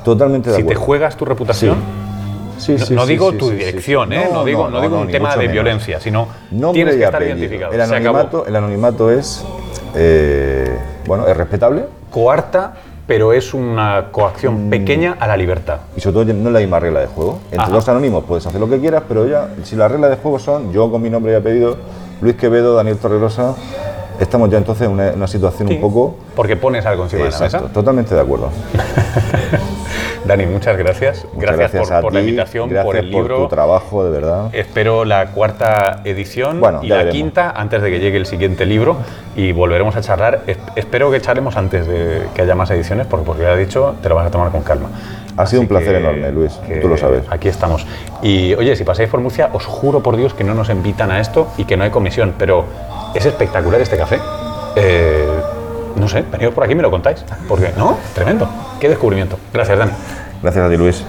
Totalmente 0.04 0.50
de 0.50 0.56
Si 0.58 0.62
te 0.64 0.68
acuerdo. 0.68 0.82
juegas 0.86 1.16
tu 1.18 1.26
reputación, 1.26 1.78
Sí, 2.58 2.72
no, 2.74 2.86
sí, 2.86 2.94
no 2.96 3.02
sí, 3.02 3.10
digo 3.10 3.34
tu 3.34 3.50
dirección. 3.50 4.14
¿eh? 4.14 4.30
no, 4.32 4.46
digo, 4.46 4.70
no, 4.70 4.80
digo 4.82 5.00
un 5.02 5.10
tema 5.12 5.32
de 5.32 5.40
menos. 5.40 5.52
violencia, 5.54 6.00
sino 6.00 6.28
Nombre 6.52 6.74
tienes 6.74 6.96
que 6.96 7.04
estar 7.04 7.16
apellido. 7.16 7.38
identificado. 7.38 7.74
El 7.74 7.82
anonimato, 7.82 8.46
el 8.48 8.56
anonimato 8.56 9.12
es, 9.12 9.46
eh, 9.94 10.78
bueno, 11.06 11.28
es 11.28 11.36
respetable 11.36 11.84
Coarta, 12.10 12.76
pero 13.08 13.34
es 13.34 13.54
una 13.54 14.02
Mm. 14.02 14.12
coacción 14.12 14.70
pequeña 14.70 15.16
a 15.20 15.28
la 15.28 15.38
libertad. 15.38 15.78
y 15.96 16.02
sobre 16.02 16.14
todo 16.14 16.34
no 16.34 16.48
es 16.50 16.54
la 16.54 16.60
misma 16.60 16.80
regla 16.80 17.00
de 17.02 17.08
juego. 17.08 17.40
Entre 17.46 17.60
Ajá. 17.60 17.72
los 17.72 17.88
anónimos 17.90 18.24
puedes 18.26 18.46
hacer 18.48 18.60
lo 18.60 18.70
que 18.70 18.80
quieras, 18.80 19.04
pero 19.08 19.28
ya, 19.28 19.50
si 19.64 19.76
las 19.76 19.92
reglas 19.92 20.10
de 20.12 20.18
juego 20.18 20.40
son 20.40 20.72
yo 20.74 20.90
con 20.92 21.02
mi 21.02 21.10
nombre 21.10 21.32
y 21.34 21.36
apellido, 21.36 21.78
Luis 22.22 22.36
Quevedo, 22.36 22.76
Daniel 22.76 22.98
Torregrosa, 22.98 23.56
estamos 24.20 24.50
ya 24.50 24.58
entonces 24.58 24.88
en 24.88 24.94
una, 24.94 25.12
una 25.12 25.28
situación 25.28 25.68
Sí, 25.68 25.76
un 25.76 25.82
poco... 25.82 26.16
Porque 26.36 26.56
pones 26.56 26.86
algo 26.86 27.04
encima 27.04 27.24
de 27.26 27.30
la 27.32 27.36
Exacto, 27.36 27.62
mesa. 27.62 27.74
totalmente 27.74 28.16
de 28.16 28.22
acuerdo. 28.22 28.50
Dani, 30.26 30.48
muchas 30.48 30.76
gracias. 30.78 31.26
Muchas 31.34 31.56
gracias, 31.56 31.88
por, 31.88 31.94
a 31.98 32.02
por 32.02 32.14
la 32.14 32.20
ti, 32.20 32.26
invitación, 32.26 32.68
gracias 32.70 32.86
por 32.86 32.96
el 32.98 33.12
libro. 33.12 33.38
tu 33.44 33.48
trabajo, 33.48 34.04
de 34.04 34.10
verdad. 34.10 34.50
Espero 34.54 35.06
la 35.06 35.28
cuarta 35.28 36.02
edición 36.04 36.60
Bueno, 36.60 36.80
y 36.82 36.88
la 36.88 36.98
veremos. 36.98 37.16
quinta 37.16 37.52
antes 37.52 37.82
de 37.84 37.92
que 37.92 38.00
llegue 38.00 38.18
el 38.18 38.26
siguiente 38.26 38.66
libro 38.66 38.98
y 39.36 39.52
volveremos 39.52 39.96
a 39.96 40.02
charlar. 40.02 40.42
Es- 40.48 40.58
espero 40.76 41.12
que 41.12 41.22
charlemos 41.22 41.56
antes 41.58 41.86
de 41.86 42.24
que 42.34 42.42
haya 42.42 42.56
más 42.56 42.72
ediciones 42.72 43.06
porque, 43.06 43.24
porque 43.26 43.44
ya 43.44 43.54
he 43.54 43.58
dicho, 43.58 43.96
te 44.02 44.10
lo 44.10 44.16
vas 44.16 44.26
a 44.26 44.32
tomar 44.32 44.50
con 44.52 44.64
calma. 44.64 44.90
Ha 45.38 45.46
sido 45.46 45.62
un 45.62 45.66
Así 45.66 45.70
placer 45.70 45.92
que- 45.92 45.98
enorme, 46.00 46.32
Luis, 46.32 46.60
tú 46.82 46.88
lo 46.88 46.98
sabes. 46.98 47.24
Aquí 47.30 47.48
estamos. 47.48 47.86
Y 48.24 48.56
oye, 48.56 48.76
si 48.76 48.84
pasáis 48.84 49.10
por 49.10 49.20
Murcia, 49.20 49.50
os 49.54 49.66
juro 49.66 50.02
por 50.02 50.18
Dios 50.18 50.34
que 50.34 50.44
no 50.44 50.56
nos 50.56 50.70
invitan 50.70 51.12
a 51.12 51.20
esto 51.20 51.50
y 51.58 51.66
que 51.66 51.78
no 51.78 51.84
hay 51.84 51.92
comisión, 51.92 52.34
pero 52.40 52.66
es 53.16 53.26
espectacular 53.26 53.82
este 53.82 53.98
café. 53.98 54.20
Eh, 54.76 55.28
no 55.96 56.08
sé, 56.08 56.24
venidos 56.32 56.54
por 56.54 56.64
aquí 56.64 56.74
y 56.74 56.76
me 56.76 56.84
lo 56.84 56.92
contáis. 56.92 57.24
Porque, 57.48 57.72
¿no? 57.78 57.98
Tremendo. 58.14 58.50
Qué 58.80 58.90
descubrimiento. 58.90 59.40
Gracias, 59.54 59.78
Dani. 59.78 59.92
Gracias 60.42 60.66
a 60.66 60.70
ti, 60.70 60.78
Luis. 60.78 61.04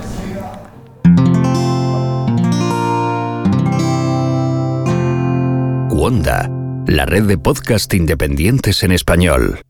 Wanda, 5.91 6.49
la 6.87 7.07
red 7.07 7.25
de 7.25 7.39
podcast 7.39 7.93
independientes 7.95 8.83
en 8.85 8.93
español. 8.93 9.66